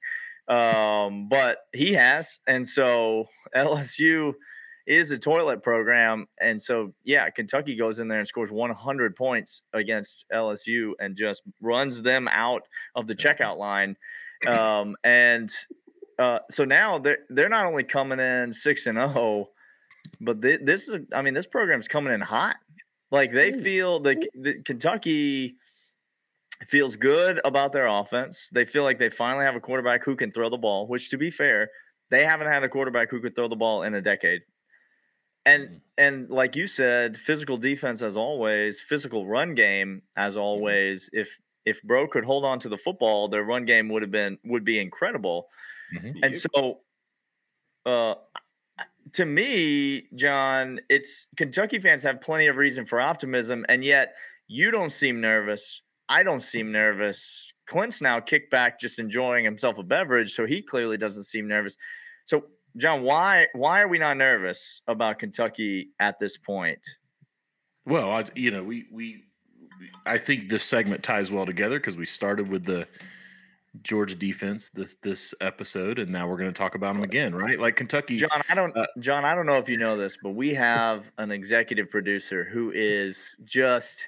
Um, 0.48 1.28
but 1.30 1.60
he 1.74 1.94
has, 1.94 2.40
and 2.48 2.68
so 2.68 3.26
LSU 3.56 4.34
is 4.88 5.10
a 5.10 5.18
toilet 5.18 5.64
program, 5.64 6.28
and 6.40 6.62
so 6.62 6.94
yeah, 7.04 7.30
Kentucky 7.30 7.76
goes 7.76 8.00
in 8.00 8.08
there 8.08 8.20
and 8.20 8.28
scores 8.28 8.52
100 8.52 9.16
points 9.16 9.62
against 9.74 10.26
LSU 10.32 10.92
and 11.00 11.18
just 11.18 11.42
runs 11.62 12.02
them 12.04 12.28
out 12.28 12.62
of 12.96 13.08
the 13.08 13.16
checkout 13.16 13.58
line. 13.58 13.98
Um, 14.48 14.96
and 15.04 15.52
uh, 16.20 16.40
so 16.52 16.66
now 16.66 17.00
they're 17.00 17.20
they're 17.30 17.50
not 17.50 17.66
only 17.66 17.84
coming 17.84 18.20
in 18.20 18.54
six 18.54 18.86
and 18.86 18.98
zero, 18.98 19.50
but 20.22 20.42
thi- 20.42 20.60
this 20.62 20.88
is 20.88 21.00
I 21.14 21.22
mean 21.22 21.34
this 21.34 21.48
program's 21.48 21.88
coming 21.88 22.14
in 22.14 22.22
hot. 22.22 22.58
Like 23.12 23.32
they 23.32 23.54
feel 23.54 24.00
the, 24.00 24.28
the 24.36 24.62
Kentucky 24.64 25.56
feels 26.68 26.96
good 26.96 27.40
about 27.46 27.74
their 27.74 27.88
offense. 27.88 28.50
They 28.54 28.66
feel 28.66 28.84
like 28.84 29.00
they 29.00 29.10
finally 29.10 29.46
have 29.46 29.56
a 29.56 29.60
quarterback 29.60 30.04
who 30.04 30.16
can 30.16 30.32
throw 30.32 30.50
the 30.50 30.58
ball, 30.58 30.88
which 30.88 31.10
to 31.10 31.18
be 31.18 31.32
fair, 31.32 31.70
they 32.10 32.26
haven't 32.26 32.48
had 32.48 32.64
a 32.64 32.70
quarterback 32.70 33.10
who 33.10 33.22
could 33.22 33.36
throw 33.36 33.48
the 33.48 33.56
ball 33.56 33.84
in 33.84 33.94
a 33.94 34.02
decade. 34.02 34.44
And 35.46 35.70
Mhm. 35.70 35.82
and 35.98 36.30
like 36.30 36.56
you 36.56 36.68
said, 36.68 37.18
physical 37.18 37.58
defense 37.58 38.02
as 38.02 38.18
always, 38.18 38.82
physical 38.82 39.28
run 39.28 39.54
game 39.56 40.02
as 40.16 40.38
always. 40.38 41.10
If 41.14 41.40
if 41.66 41.82
Bro 41.84 42.08
could 42.10 42.26
hold 42.26 42.46
on 42.46 42.60
to 42.60 42.70
the 42.70 42.78
football, 42.78 43.28
their 43.28 43.44
run 43.44 43.66
game 43.66 43.90
would 43.90 44.02
have 44.02 44.12
been 44.12 44.40
would 44.44 44.64
be 44.66 44.80
incredible. 44.80 45.50
And 46.24 46.36
so 46.36 46.84
uh 47.86 48.16
to 49.14 49.26
me, 49.26 50.08
John, 50.16 50.80
it's 50.90 51.28
Kentucky 51.38 51.80
fans 51.80 52.04
have 52.04 52.22
plenty 52.22 52.48
of 52.48 52.58
reason 52.58 52.86
for 52.86 53.00
optimism, 53.00 53.66
and 53.70 53.84
yet 53.84 54.16
you 54.48 54.72
don't 54.72 54.92
seem 54.92 55.22
nervous. 55.22 55.82
I 56.10 56.24
don't 56.24 56.42
seem 56.42 56.72
nervous. 56.72 57.52
Clint's 57.66 58.02
now 58.02 58.20
kicked 58.20 58.52
back, 58.52 58.80
just 58.80 59.00
enjoying 59.00 59.44
himself 59.44 59.78
a 59.78 59.84
beverage, 59.84 60.34
so 60.34 60.46
he 60.46 60.62
clearly 60.62 60.98
doesn't 60.98 61.24
seem 61.24 61.48
nervous. 61.48 61.78
So, 62.26 62.46
John, 62.78 63.04
why 63.04 63.48
why 63.54 63.82
are 63.82 63.88
we 63.88 63.98
not 63.98 64.18
nervous 64.18 64.82
about 64.88 65.20
Kentucky 65.20 65.90
at 66.00 66.20
this 66.20 66.38
point? 66.38 66.80
Well, 67.86 68.12
I, 68.12 68.26
you 68.36 68.52
know, 68.52 68.64
we 68.64 68.86
we 68.92 69.24
I 70.06 70.18
think 70.18 70.50
this 70.50 70.64
segment 70.64 71.04
ties 71.04 71.32
well 71.32 71.46
together 71.46 71.80
because 71.80 71.98
we 71.98 72.06
started 72.06 72.48
with 72.50 72.66
the 72.66 72.88
Georgia 73.84 74.16
defense 74.16 74.70
this 74.70 74.96
this 75.02 75.34
episode, 75.42 76.00
and 76.00 76.12
now 76.12 76.28
we're 76.28 76.38
going 76.38 76.52
to 76.52 76.58
talk 76.58 76.76
about 76.76 76.94
them 76.94 77.04
again, 77.04 77.34
right? 77.34 77.60
Like 77.60 77.76
Kentucky. 77.76 78.18
John, 78.18 78.44
I 78.50 78.56
don't 78.56 78.76
Uh, 78.78 78.86
John, 79.00 79.26
I 79.26 79.36
don't 79.36 79.46
know 79.46 79.58
if 79.58 79.70
you 79.70 79.78
know 79.78 79.98
this, 79.98 80.18
but 80.22 80.32
we 80.32 80.54
have 80.54 81.06
an 81.18 81.32
executive 81.32 81.90
producer 81.90 82.44
who 82.44 82.72
is 82.74 83.38
just 83.44 84.08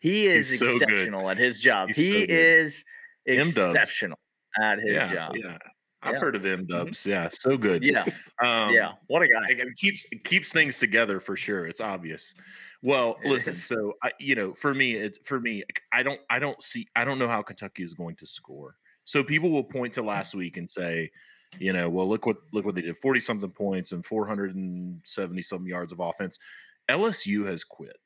He 0.00 0.26
is 0.26 0.50
He's 0.50 0.58
so 0.60 0.66
good. 0.66 0.82
exceptional 0.82 1.28
at 1.30 1.38
his 1.38 1.58
job. 1.60 1.88
He's 1.88 1.96
he 1.96 2.12
so 2.12 2.26
is 2.34 2.84
M-dubs. 3.26 3.56
exceptional 3.74 4.18
at 4.62 4.78
his 4.78 4.92
yeah, 4.94 5.12
job. 5.12 5.36
yeah. 5.36 5.58
I've 6.00 6.14
Yeah. 6.14 6.20
heard 6.20 6.36
of 6.36 6.46
M 6.46 6.64
Dubs. 6.66 7.04
Yeah, 7.04 7.28
so 7.32 7.56
good. 7.58 7.82
Yeah, 7.82 8.04
um, 8.40 8.72
yeah. 8.72 8.92
What 9.08 9.22
a 9.22 9.26
guy. 9.26 9.48
it 9.50 9.58
it 9.58 9.76
keeps 9.76 10.06
it 10.12 10.22
keeps 10.22 10.52
things 10.52 10.78
together 10.78 11.18
for 11.18 11.36
sure. 11.36 11.66
It's 11.66 11.80
obvious. 11.80 12.34
Well, 12.82 13.18
It 13.24 13.28
listen. 13.28 13.52
is. 13.54 13.64
So 13.64 13.94
I, 14.04 14.12
you 14.20 14.36
know, 14.36 14.54
for 14.54 14.72
me, 14.72 14.94
it's 14.94 15.18
for 15.24 15.40
me. 15.40 15.64
I 15.92 16.04
don't, 16.04 16.20
I 16.30 16.38
don't 16.38 16.62
see, 16.62 16.86
I 16.94 17.04
don't 17.04 17.18
know 17.18 17.26
how 17.26 17.42
Kentucky 17.42 17.82
is 17.82 17.94
going 17.94 18.14
to 18.16 18.26
score. 18.26 18.76
So 19.04 19.24
people 19.24 19.50
will 19.50 19.64
point 19.64 19.94
to 19.94 20.02
last 20.02 20.36
week 20.36 20.56
and 20.56 20.70
say, 20.70 21.10
you 21.58 21.72
know, 21.72 21.88
well, 21.90 22.08
look 22.08 22.24
what 22.26 22.36
look 22.52 22.64
what 22.64 22.76
they 22.76 22.82
did: 22.82 22.96
forty 22.96 23.18
something 23.18 23.50
points 23.50 23.90
and 23.90 24.06
four 24.06 24.24
hundred 24.24 24.54
and 24.54 25.00
seventy 25.04 25.42
something 25.42 25.66
yards 25.68 25.90
of 25.92 25.98
offense. 25.98 26.38
LSU 26.88 27.44
has 27.48 27.64
quit. 27.64 27.96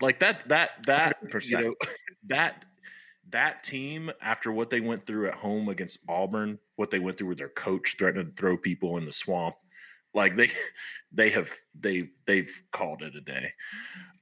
Like 0.00 0.20
that, 0.20 0.48
that, 0.48 0.70
that, 0.86 1.18
you 1.22 1.28
100%. 1.28 1.52
know, 1.52 1.74
that 2.28 2.64
that 3.30 3.62
team 3.62 4.10
after 4.20 4.52
what 4.52 4.70
they 4.70 4.80
went 4.80 5.06
through 5.06 5.28
at 5.28 5.34
home 5.34 5.68
against 5.68 5.98
Auburn, 6.08 6.58
what 6.76 6.90
they 6.90 6.98
went 6.98 7.18
through 7.18 7.28
with 7.28 7.38
their 7.38 7.48
coach 7.48 7.96
threatening 7.98 8.26
to 8.26 8.32
throw 8.32 8.56
people 8.56 8.96
in 8.96 9.04
the 9.04 9.12
swamp, 9.12 9.56
like 10.14 10.36
they 10.36 10.50
they 11.12 11.30
have 11.30 11.50
they've 11.78 12.10
they've 12.26 12.62
called 12.72 13.02
it 13.02 13.14
a 13.16 13.20
day. 13.20 13.52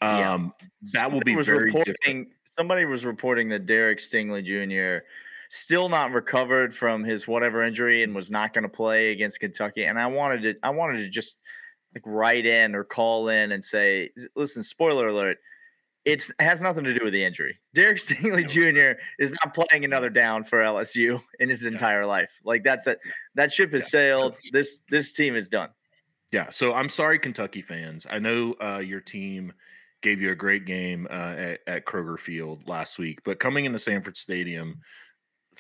Yeah. 0.03 0.33
Um 0.35 0.55
that 0.93 1.11
will 1.11 1.21
be 1.21 1.37
was 1.37 1.47
very 1.47 1.67
reporting, 1.67 1.95
different. 2.03 2.29
Somebody 2.45 2.85
was 2.85 3.05
reporting 3.05 3.49
that 3.51 3.67
Derek 3.67 3.99
Stingley 3.99 4.45
Jr. 4.45 5.05
still 5.51 5.89
not 5.89 6.13
recovered 6.13 6.75
from 6.75 7.05
his 7.05 7.29
whatever 7.29 7.63
injury 7.63 8.03
and 8.03 8.15
was 8.15 8.31
not 8.31 8.53
going 8.53 8.65
to 8.65 8.69
play 8.69 9.13
against 9.13 9.39
Kentucky. 9.39 9.85
And 9.85 9.99
I 9.99 10.07
wanted 10.07 10.43
to, 10.43 10.55
I 10.63 10.71
wanted 10.71 10.99
to 10.99 11.09
just 11.09 11.39
like 11.95 12.03
write 12.05 12.47
in 12.47 12.75
or 12.75 12.83
call 12.83 13.29
in 13.29 13.53
and 13.53 13.63
say, 13.63 14.11
listen, 14.35 14.65
spoiler 14.65 15.07
alert. 15.09 15.39
It's 16.09 16.31
it 16.31 16.41
has 16.41 16.63
nothing 16.63 16.85
to 16.85 16.95
do 16.95 17.05
with 17.05 17.13
the 17.13 17.25
injury. 17.25 17.59
Derek 17.75 17.99
Stingley 17.99 18.49
Jr. 18.49 19.01
is 19.19 19.33
not 19.33 19.55
playing 19.55 19.85
another 19.85 20.11
down 20.11 20.45
for 20.45 20.59
LSU 20.61 21.23
in 21.39 21.49
his 21.49 21.65
entire 21.65 22.07
life. 22.07 22.31
Like 22.45 22.65
that's 22.65 22.87
it. 22.87 22.99
That 23.35 23.53
ship 23.53 23.73
has 23.73 23.83
Yeah. 23.85 23.89
sailed. 23.89 24.39
This 24.53 24.83
this 24.89 25.13
team 25.13 25.37
is 25.37 25.49
done. 25.49 25.71
Yeah, 26.31 26.51
so 26.51 26.75
I'm 26.75 26.91
sorry, 26.91 27.19
Kentucky 27.19 27.63
fans. 27.63 28.07
I 28.09 28.19
know 28.19 28.55
uh, 28.61 28.79
your 28.79 29.01
team 29.01 29.53
gave 30.03 30.21
you 30.21 30.31
a 30.31 30.35
great 30.35 30.67
game 30.67 31.07
uh, 31.11 31.35
at, 31.37 31.61
at 31.67 31.87
Kroger 31.87 32.19
Field 32.19 32.69
last 32.69 32.99
week, 32.99 33.21
but 33.25 33.41
coming 33.41 33.65
into 33.65 33.79
Sanford 33.79 34.17
Stadium, 34.17 34.81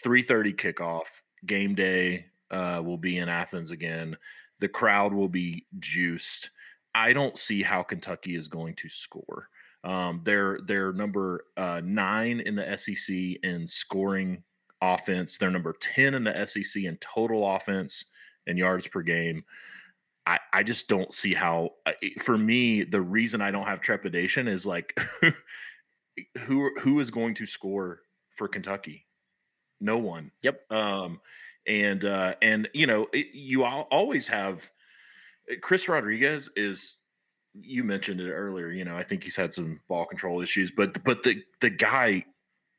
3:30 0.02 0.54
kickoff, 0.56 1.06
game 1.46 1.74
day 1.74 2.26
uh, 2.50 2.82
will 2.84 2.98
be 2.98 3.18
in 3.18 3.28
Athens 3.28 3.70
again. 3.70 4.16
The 4.60 4.68
crowd 4.68 5.12
will 5.12 5.28
be 5.28 5.66
juiced. 5.78 6.50
I 6.94 7.12
don't 7.12 7.38
see 7.38 7.62
how 7.62 7.82
Kentucky 7.82 8.34
is 8.34 8.48
going 8.48 8.74
to 8.76 8.88
score. 8.88 9.48
Um, 9.84 10.22
they're 10.24 10.58
they're 10.66 10.92
number 10.92 11.44
uh, 11.56 11.80
nine 11.84 12.40
in 12.40 12.54
the 12.56 12.76
SEC 12.76 13.14
in 13.42 13.66
scoring 13.66 14.42
offense. 14.82 15.38
They're 15.38 15.50
number 15.50 15.74
ten 15.80 16.14
in 16.14 16.24
the 16.24 16.46
SEC 16.46 16.82
in 16.82 16.96
total 16.98 17.54
offense 17.54 18.04
and 18.46 18.58
yards 18.58 18.86
per 18.86 19.02
game. 19.02 19.44
I, 20.26 20.38
I 20.52 20.62
just 20.62 20.88
don't 20.88 21.12
see 21.14 21.32
how 21.32 21.70
uh, 21.86 21.92
for 22.20 22.36
me 22.36 22.84
the 22.84 23.00
reason 23.00 23.40
I 23.40 23.50
don't 23.50 23.66
have 23.66 23.80
trepidation 23.80 24.46
is 24.46 24.66
like 24.66 24.98
who 26.40 26.70
who 26.80 27.00
is 27.00 27.10
going 27.10 27.34
to 27.34 27.46
score 27.46 28.00
for 28.36 28.46
Kentucky? 28.46 29.06
No 29.80 29.96
one. 29.98 30.30
Yep. 30.42 30.70
Um 30.70 31.20
and 31.66 32.04
uh 32.04 32.34
and 32.42 32.68
you 32.74 32.86
know 32.86 33.06
it, 33.12 33.28
you 33.32 33.64
al- 33.64 33.88
always 33.90 34.26
have 34.28 34.70
uh, 35.50 35.54
Chris 35.62 35.88
Rodriguez 35.88 36.50
is 36.56 36.98
you 37.54 37.84
mentioned 37.84 38.20
it 38.20 38.30
earlier, 38.30 38.70
you 38.70 38.84
know, 38.84 38.96
I 38.96 39.02
think 39.02 39.24
he's 39.24 39.36
had 39.36 39.54
some 39.54 39.80
ball 39.88 40.06
control 40.06 40.40
issues, 40.40 40.70
but 40.70 41.02
but 41.04 41.22
the 41.22 41.42
the 41.60 41.70
guy 41.70 42.24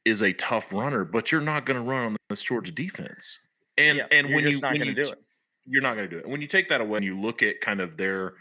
is 0.05 0.21
a 0.21 0.33
tough 0.33 0.71
runner, 0.71 1.05
but 1.05 1.31
you're 1.31 1.41
not 1.41 1.65
going 1.65 1.75
to 1.75 1.83
run 1.83 2.05
on 2.05 2.17
this 2.29 2.41
Georgia 2.41 2.71
defense. 2.71 3.39
And 3.77 3.97
Yeah, 3.97 4.07
and 4.11 4.29
you're 4.29 4.35
when 4.35 4.47
you 4.47 4.59
not 4.59 4.73
when 4.73 4.85
you 4.85 4.95
do 4.95 5.01
it. 5.01 5.19
you're 5.65 5.81
not 5.81 5.95
going 5.95 6.09
to 6.09 6.15
do 6.15 6.19
it. 6.19 6.27
When 6.27 6.41
you 6.41 6.47
take 6.47 6.69
that 6.69 6.81
away 6.81 6.97
and 6.97 7.05
you 7.05 7.19
look 7.19 7.43
at 7.43 7.61
kind 7.61 7.79
of 7.79 7.97
their 7.97 8.33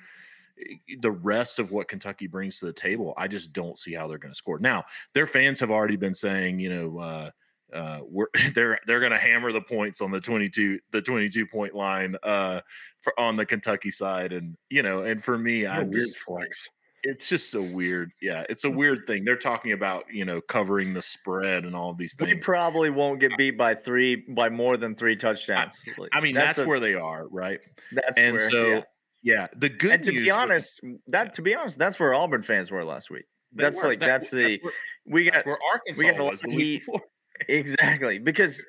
the 1.01 1.11
rest 1.11 1.59
of 1.59 1.71
what 1.71 1.89
Kentucky 1.89 2.27
brings 2.27 2.59
to 2.59 2.67
the 2.67 2.73
table, 2.73 3.15
I 3.17 3.29
just 3.29 3.53
don't 3.53 3.79
see 3.79 3.95
how 3.95 4.09
they're 4.09 4.19
going 4.19 4.33
to 4.33 4.39
score. 4.39 4.59
Now, 4.59 4.85
their 5.15 5.27
fans 5.27 5.61
have 5.61 5.71
already 5.71 5.97
been 5.97 6.15
saying, 6.15 6.59
you 6.59 6.69
know, 6.69 6.99
uh, 6.99 7.31
uh, 7.73 8.01
we're 8.03 8.27
they're 8.55 8.79
they're 8.87 9.01
going 9.01 9.13
to 9.13 9.19
hammer 9.19 9.53
the 9.53 9.61
points 9.61 10.01
on 10.01 10.11
the 10.11 10.21
22 10.21 10.79
the 10.93 11.03
22 11.03 11.47
point 11.47 11.75
line 11.75 12.17
uh, 12.23 12.61
for 13.03 13.19
on 13.19 13.37
the 13.37 13.47
Kentucky 13.47 13.91
side, 13.91 14.33
and 14.33 14.57
you 14.71 14.83
know, 14.83 15.03
and 15.03 15.23
for 15.23 15.39
me, 15.39 15.67
I'm 15.67 15.91
weird 15.91 16.03
just 16.03 16.19
flex. 16.19 16.69
it's 17.05 17.29
just 17.29 17.51
so 17.51 17.63
weird. 17.63 18.11
Yeah, 18.21 18.45
it's 18.49 18.65
a 18.65 18.71
weird 18.71 19.07
thing. 19.07 19.25
They're 19.25 19.37
talking 19.37 19.73
about 19.73 20.05
you 20.13 20.25
know 20.25 20.41
covering 20.41 20.95
the 20.95 21.03
spread 21.03 21.65
and 21.65 21.77
all 21.77 21.91
of 21.91 21.99
these 21.99 22.15
things. 22.15 22.33
We 22.33 22.39
probably 22.39 22.91
won't 22.91 23.21
get 23.21 23.33
beat 23.37 23.57
by 23.59 23.75
three 23.75 24.17
by 24.17 24.49
more 24.49 24.77
than 24.77 24.95
three 24.95 25.17
touchdowns. 25.17 25.81
Like, 25.97 26.11
I 26.13 26.21
mean, 26.21 26.35
that's, 26.35 26.59
a- 26.59 26.67
where 26.67 26.81
they 26.81 26.95
are, 26.95 27.27
right? 27.29 27.61
that's 27.93 28.19
and 28.19 28.35
where, 28.35 28.51
so, 28.51 28.67
yeah. 28.67 28.83
yeah. 29.23 29.47
the 29.57 29.69
good 29.69 29.93
and 29.93 30.03
to 30.05 30.13
be 30.13 30.31
honest, 30.31 30.81
that 31.09 31.35
to 31.35 31.43
be 31.43 31.55
honest, 31.55 31.79
that's 31.79 32.01
where 32.01 32.15
Auburn 32.15 32.43
fans 32.43 32.71
were 32.71 32.85
last 32.85 33.11
week. 33.11 33.25
That's 33.53 33.81
were. 33.81 33.89
like 33.89 34.01
That- 34.01 34.07
that's 34.07 34.31
the 34.31 34.59
where, 34.63 34.73
we 35.07 35.25
that's 35.25 35.37
got 35.39 35.47
where 35.47 35.59
Arkansas 35.73 36.03
got 36.03 36.19
a 36.19 36.25
lot 36.25 36.31
was 36.33 36.41
the 36.41 36.49
week 36.49 36.59
heat. 36.59 36.79
before. 36.81 37.03
Exactly 37.49 38.19
because 38.19 38.65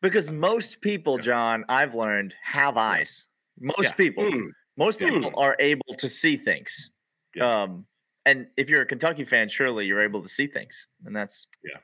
because 0.00 0.28
most 0.28 0.80
people, 0.80 1.18
John, 1.18 1.64
I've 1.68 1.94
learned 1.94 2.34
have 2.42 2.76
eyes. 2.76 3.26
Most 3.60 3.84
Yeah. 3.90 3.92
people, 3.92 4.30
Hmm. 4.30 4.48
most 4.76 5.00
Yeah. 5.00 5.10
people 5.10 5.32
are 5.38 5.56
able 5.60 5.94
to 5.96 6.08
see 6.08 6.36
things. 6.36 6.90
Yeah. 7.34 7.62
Um, 7.62 7.86
and 8.26 8.48
if 8.56 8.68
you're 8.68 8.82
a 8.82 8.86
Kentucky 8.86 9.24
fan, 9.24 9.48
surely 9.48 9.86
you're 9.86 10.02
able 10.02 10.22
to 10.22 10.28
see 10.28 10.46
things, 10.46 10.86
and 11.04 11.14
that's 11.14 11.46
Yeah, 11.64 11.78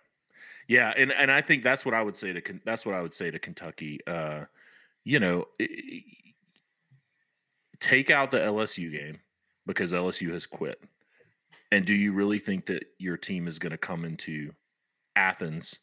Yeah. 0.67 0.95
and 0.97 1.13
and 1.13 1.31
I 1.31 1.41
think 1.41 1.63
that's 1.63 1.85
what 1.85 1.95
I 1.95 2.03
would 2.03 2.17
say 2.17 2.33
to 2.33 2.61
that's 2.65 2.85
what 2.85 2.95
I 2.95 3.03
would 3.03 3.13
say 3.13 3.31
to 3.31 3.39
Kentucky. 3.39 4.01
Uh, 4.07 4.45
you 5.05 5.21
know, 5.21 5.47
take 7.81 8.11
out 8.11 8.31
the 8.31 8.39
LSU 8.39 8.91
game 8.91 9.21
because 9.67 9.93
LSU 9.93 10.33
has 10.33 10.47
quit. 10.47 10.83
And 11.71 11.85
do 11.85 11.95
you 11.95 12.13
really 12.13 12.39
think 12.39 12.67
that 12.67 12.85
your 12.99 13.17
team 13.17 13.47
is 13.47 13.59
going 13.59 13.73
to 13.73 13.79
come 13.79 14.05
into 14.05 14.53
Athens 15.17 15.79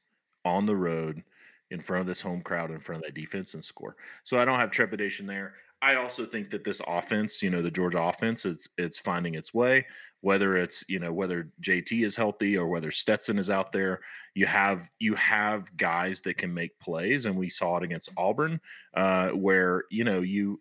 on 0.46 0.66
the 0.66 0.76
road 0.76 1.24
in 1.72 1.82
front 1.82 2.02
of 2.02 2.08
this 2.08 2.22
home 2.22 2.42
crowd 2.42 2.72
in 2.72 2.80
front 2.80 3.04
of 3.04 3.08
that 3.08 3.20
defense 3.20 3.54
and 3.54 3.66
score? 3.66 3.96
So 4.24 4.38
I 4.38 4.46
don't 4.46 4.60
have 4.60 4.72
trepidation 4.72 5.26
there. 5.26 5.56
I 5.82 5.96
also 5.96 6.26
think 6.26 6.50
that 6.52 6.64
this 6.64 6.82
offense, 6.88 7.44
you 7.44 7.50
know, 7.50 7.62
the 7.62 7.70
Georgia 7.70 8.02
offense, 8.02 8.46
it's 8.46 8.68
it's 8.78 8.98
finding 8.98 9.36
its 9.36 9.54
way. 9.54 9.86
Whether 10.22 10.58
it's 10.58 10.84
you 10.88 11.00
know 11.00 11.14
whether 11.14 11.52
JT 11.62 12.04
is 12.04 12.16
healthy 12.16 12.58
or 12.58 12.68
whether 12.68 12.92
Stetson 12.92 13.38
is 13.38 13.50
out 13.50 13.72
there, 13.72 14.00
you 14.34 14.46
have 14.46 14.90
you 15.00 15.14
have 15.16 15.76
guys 15.78 16.22
that 16.22 16.38
can 16.38 16.54
make 16.54 16.80
plays, 16.80 17.26
and 17.26 17.36
we 17.36 17.50
saw 17.50 17.78
it 17.78 17.84
against 17.84 18.10
Auburn, 18.18 18.60
uh, 18.96 19.30
where 19.30 19.84
you 19.92 20.04
know 20.04 20.22
you 20.22 20.60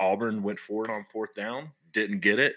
Auburn 0.00 0.42
went 0.42 0.58
forward 0.58 0.90
on 0.90 1.04
fourth 1.04 1.34
down, 1.34 1.70
didn't 1.92 2.20
get 2.20 2.38
it. 2.38 2.56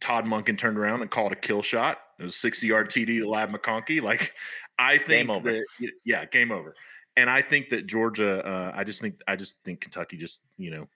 Todd 0.00 0.26
Monken 0.26 0.58
turned 0.58 0.78
around 0.78 1.00
and 1.00 1.10
called 1.10 1.32
a 1.32 1.36
kill 1.36 1.62
shot. 1.62 1.98
It 2.18 2.24
was 2.24 2.36
60 2.36 2.66
yard 2.66 2.90
TD 2.90 3.20
to 3.20 3.28
Ladd 3.28 3.50
McConkey. 3.50 4.02
Like, 4.02 4.32
I 4.78 4.98
think 4.98 5.30
over. 5.30 5.52
that 5.52 5.64
yeah, 6.04 6.24
game 6.26 6.50
over. 6.52 6.74
And 7.16 7.30
I 7.30 7.42
think 7.42 7.68
that 7.68 7.86
Georgia, 7.86 8.44
uh, 8.44 8.72
I 8.74 8.82
just 8.84 9.00
think 9.00 9.20
I 9.28 9.36
just 9.36 9.56
think 9.64 9.80
Kentucky 9.80 10.16
just 10.16 10.42
you 10.58 10.70
know, 10.70 10.88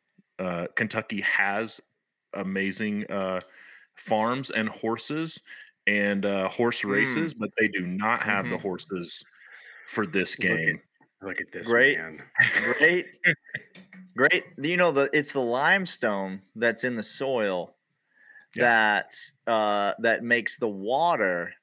uh, 0.45 0.67
Kentucky 0.75 1.21
has 1.21 1.81
amazing 2.35 3.07
uh, 3.11 3.41
farms 3.95 4.51
and 4.51 4.69
horses 4.69 5.41
and 5.87 6.27
uh, 6.27 6.49
horse 6.49 6.83
Mm. 6.83 6.91
races, 6.91 7.35
but 7.35 7.51
they 7.59 7.69
do 7.69 7.87
not 7.87 8.23
have 8.23 8.45
the 8.49 8.57
Mhm. 8.57 8.61
horses 8.62 9.25
for 9.87 10.07
this 10.07 10.38
Look 10.38 10.51
at- 10.51 10.57
game. 10.64 10.83
Look 11.23 11.41
at 11.41 11.51
this 11.53 11.67
Great. 11.67 11.99
man. 11.99 12.23
great. 12.79 13.07
great. 14.17 14.45
You 14.59 14.77
know 14.77 14.93
the 14.93 15.09
it's 15.12 15.33
the 15.33 15.41
limestone 15.41 16.43
that's 16.57 16.85
in 16.85 16.95
the 16.97 17.03
soil 17.03 17.75
that 18.55 19.14
uh, 19.47 19.95
that 20.01 20.23
makes 20.23 20.59
the 20.59 20.69
water 20.69 21.55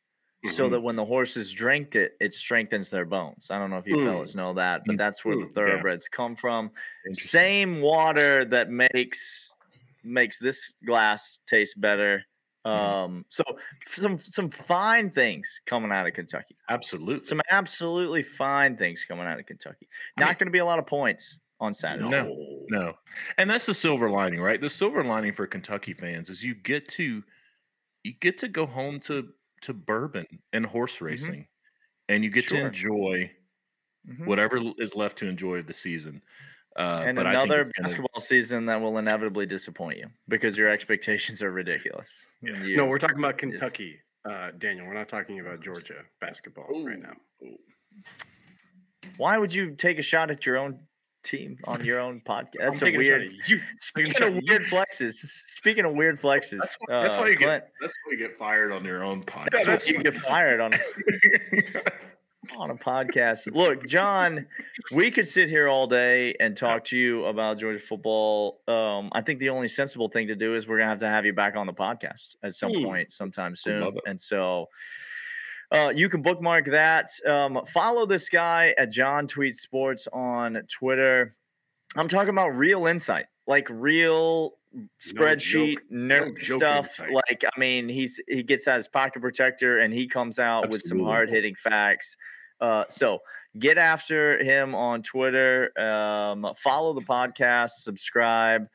so 0.47 0.67
Mhm. 0.67 0.72
that 0.72 0.82
when 0.82 0.95
the 0.95 1.05
horses 1.05 1.53
drink 1.53 1.95
it, 1.95 2.15
it 2.20 2.34
strengthens 2.34 2.89
their 2.89 3.05
bones. 3.05 3.49
I 3.51 3.57
don't 3.59 3.70
know 3.70 3.78
if 3.78 3.88
you 3.88 3.95
Mm. 3.97 4.05
fellas 4.05 4.36
know 4.36 4.53
that, 4.53 4.84
but 4.86 4.95
Mm. 4.95 4.97
that's 4.97 5.24
where 5.26 5.36
the 5.36 5.43
Mm, 5.43 5.47
yeah. 5.47 5.53
thoroughbreds 5.53 6.07
come 6.07 6.36
from. 6.36 6.72
Same 7.13 7.82
water 7.82 8.45
that 8.45 8.70
makes 8.70 9.51
makes 10.03 10.38
this 10.38 10.72
glass 10.86 11.39
taste 11.47 11.82
better. 11.82 12.24
Mhm. 12.63 12.70
Um, 12.72 13.26
so 13.30 13.43
some 13.88 14.17
some 14.20 14.49
fine 14.51 15.09
things 15.09 15.61
coming 15.65 15.91
out 15.91 16.05
of 16.07 16.13
Kentucky. 16.13 16.55
Absolutely. 16.70 17.26
Some 17.26 17.41
absolutely 17.49 18.22
fine 18.22 18.78
things 18.78 19.03
coming 19.03 19.26
out 19.26 19.39
of 19.39 19.45
Kentucky. 19.47 19.88
I 20.17 20.22
Not 20.22 20.28
mean- 20.30 20.38
going 20.38 20.47
to 20.47 20.51
be 20.51 20.59
a 20.59 20.65
lot 20.65 20.78
of 20.80 20.86
points 20.86 21.39
on 21.59 21.74
Saturday. 21.74 22.07
No. 22.09 22.65
No. 22.70 22.97
And 23.38 23.49
that's 23.49 23.65
the 23.65 23.74
silver 23.74 24.09
lining, 24.09 24.41
right? 24.41 24.59
The 24.61 24.70
silver 24.70 25.03
lining 25.03 25.34
for 25.34 25.47
Kentucky 25.47 25.93
fans 25.93 26.30
is 26.30 26.43
you 26.43 26.53
get 26.53 26.88
to 26.89 27.24
you 28.03 28.13
get 28.20 28.38
to 28.39 28.47
go 28.47 28.67
home 28.67 28.99
to 28.99 29.34
to 29.66 29.74
bourbon 29.74 30.26
and 30.53 30.66
horse 30.66 31.01
racing 31.01 31.47
and 32.09 32.24
you 32.24 32.30
get 32.30 32.45
Sure. 32.45 32.59
to 32.61 32.66
enjoy 32.68 33.32
Mhm. 34.07 34.26
whatever 34.28 34.59
is 34.78 34.95
left 34.95 35.18
to 35.20 35.28
enjoy 35.28 35.57
of 35.57 35.68
the 35.68 35.74
season. 35.74 36.22
Uh, 36.78 37.03
and 37.05 37.16
but 37.16 37.26
I 37.26 37.32
think 37.34 37.45
another 37.45 37.61
it's 37.61 37.72
gonna- 37.72 37.88
basketball 37.88 38.22
season 38.22 38.66
that 38.68 38.76
will 38.80 38.97
inevitably 38.97 39.45
disappoint 39.45 39.97
you 39.97 40.07
because 40.28 40.57
your 40.57 40.70
expectations 40.70 41.41
are 41.41 41.51
ridiculous. 41.51 42.26
And 42.43 42.63
you- 42.66 42.78
No, 42.78 42.86
we're 42.86 42.99
talking 42.99 43.18
about 43.20 43.38
Kentucky. 43.38 43.99
Uh, 44.26 44.51
Daniel, 44.57 44.86
we're 44.88 44.93
not 44.93 45.07
talking 45.09 45.39
about 45.39 45.61
Georgia 45.61 46.03
basketball 46.20 46.86
right 46.86 46.99
now. 46.99 47.16
Why 49.18 49.38
would 49.38 49.53
you 49.53 49.76
take 49.76 49.99
a 49.99 50.01
shot 50.01 50.30
at 50.32 50.45
your 50.45 50.57
own 50.57 50.80
team 51.26 51.57
on 51.65 51.84
your 51.84 51.99
own 51.99 52.21
podcast? 52.26 52.59
That's 52.59 52.82
a 52.82 52.86
taking 52.86 53.01
a 53.01 53.03
shot 53.03 53.19
weird. 53.19 53.32
you. 53.47 53.61
Speaking 53.80 54.15
of 54.15 54.21
at 54.21 54.34
you. 54.36 54.41
weird 54.47 54.63
flexes, 54.63 55.15
speaking 55.47 55.86
of 55.86 55.93
weird 55.93 56.21
flexes, 56.21 56.59
That's 56.59 56.78
why, 56.80 57.03
that's 57.03 57.17
uh, 57.17 57.21
why 57.21 57.28
you 57.30 57.38
Clint, 57.38 57.63
get 57.63 57.71
that's 57.82 57.93
why 58.05 58.11
you 58.11 58.17
get 58.17 58.38
fired 58.38 58.71
on 58.71 58.86
your 58.86 59.03
own 59.03 59.23
podcast. 59.23 59.65
that's 59.65 59.89
why 59.89 59.97
you 59.97 60.03
get 60.03 60.15
fired 60.15 60.61
on 60.61 60.73
on 62.57 62.69
a 62.69 62.76
podcast. 62.76 63.53
Look, 63.53 63.88
John, 63.88 64.45
we 64.91 65.11
could 65.11 65.28
sit 65.28 65.49
here 65.49 65.67
all 65.67 65.88
day 65.88 66.36
and 66.39 66.55
talk 66.55 66.86
to 66.86 66.97
you 66.97 67.26
about 67.26 67.57
Georgia 67.57 67.80
football. 67.80 68.61
Um, 68.67 69.09
I 69.13 69.21
think 69.21 69.39
the 69.39 69.49
only 69.49 69.67
sensible 69.67 70.09
thing 70.09 70.28
to 70.28 70.36
do 70.36 70.55
is 70.55 70.67
we're 70.67 70.78
gonna 70.78 70.89
have 70.89 70.99
to 70.99 71.09
have 71.09 71.26
you 71.26 71.34
back 71.34 71.55
on 71.55 71.65
the 71.67 71.73
podcast 71.73 72.36
at 72.43 72.53
some 72.53 72.71
point, 72.71 73.11
sometime 73.11 73.55
soon. 73.55 73.97
And 74.05 74.19
so. 74.19 74.67
Uh, 75.72 75.91
you 75.93 76.09
can 76.09 76.22
bookmark 76.22 76.66
that. 76.66 77.09
Um, 77.26 77.61
follow 77.68 78.05
this 78.05 78.30
guy 78.30 78.74
at 78.78 78.91
John 78.91 79.28
Tweet 79.28 79.55
Sports 79.55 80.07
on 80.13 80.61
Twitter. 80.70 81.36
I'm 81.95 82.07
talking 82.07 82.30
about 82.30 82.49
real 82.49 82.88
insight, 82.88 83.26
like 83.47 83.68
real 83.70 84.57
spreadsheet 85.01 85.76
joke- 85.76 85.91
nerd 85.91 86.49
no 86.49 86.57
stuff. 86.57 86.86
insight. 86.86 87.11
Like, 87.13 87.43
I 87.45 87.59
mean, 87.59 87.89
he's 87.89 88.20
he 88.28 88.43
gets 88.43 88.68
out 88.68 88.76
his 88.76 88.88
pocket 88.88 89.22
protector 89.22 89.80
and 89.80 89.93
he 89.93 90.07
comes 90.07 90.39
out 90.39 90.70
with 90.70 90.82
some 90.82 90.99
hard 90.99 91.30
hitting 91.30 91.55
facts. 91.55 92.18
Uh, 92.61 92.84
so 92.89 93.20
get 93.59 93.78
after 93.78 94.38
him 94.43 94.76
on 94.76 95.01
Twitter. 95.03 95.72
Um, 95.80 96.53
follow 96.57 96.93
the 96.93 97.01
podcast, 97.01 97.72
subscribe, 97.80 98.68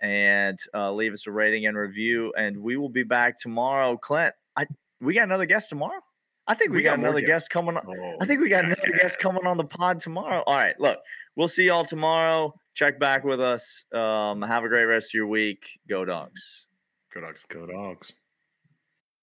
and 0.00 0.58
uh, 0.74 0.92
leave 0.92 1.12
us 1.12 1.26
a 1.26 1.30
rating 1.30 1.66
and 1.66 1.76
review. 1.76 2.32
And 2.36 2.56
we 2.58 2.76
will 2.76 2.88
be 2.88 3.02
back 3.02 3.38
tomorrow. 3.38 3.96
Clint, 3.96 4.34
I 4.56 4.66
we 5.00 5.14
got 5.14 5.24
another 5.24 5.46
guest 5.46 5.68
tomorrow. 5.68 6.00
I 6.48 6.54
think 6.54 6.70
we, 6.70 6.78
We 6.78 6.82
got, 6.82 6.90
got 6.96 7.00
another 7.00 7.20
guests. 7.20 7.48
guest 7.48 7.50
coming. 7.50 7.76
on. 7.76 7.84
Oh, 7.88 8.16
I 8.20 8.26
think 8.26 8.40
we 8.40 8.48
got 8.48 8.64
yeah, 8.64 8.72
another 8.72 8.96
guest 8.98 9.18
coming 9.18 9.46
on 9.46 9.56
the 9.56 9.64
pod 9.64 10.00
tomorrow. 10.00 10.42
All 10.46 10.54
right, 10.54 10.78
look, 10.78 10.98
we'll 11.34 11.48
see 11.48 11.64
y'all 11.64 11.84
tomorrow. 11.84 12.54
Check 12.74 13.00
back 13.00 13.24
with 13.24 13.40
us. 13.40 13.84
Um, 13.92 14.42
have 14.42 14.62
a 14.64 14.68
great 14.68 14.84
rest 14.84 15.10
of 15.10 15.14
your 15.14 15.26
week. 15.26 15.66
Go 15.88 16.04
dogs. 16.04 16.66
Go 17.14 17.20
dogs. 17.22 17.44
Go 17.48 17.66
dogs. 17.66 18.12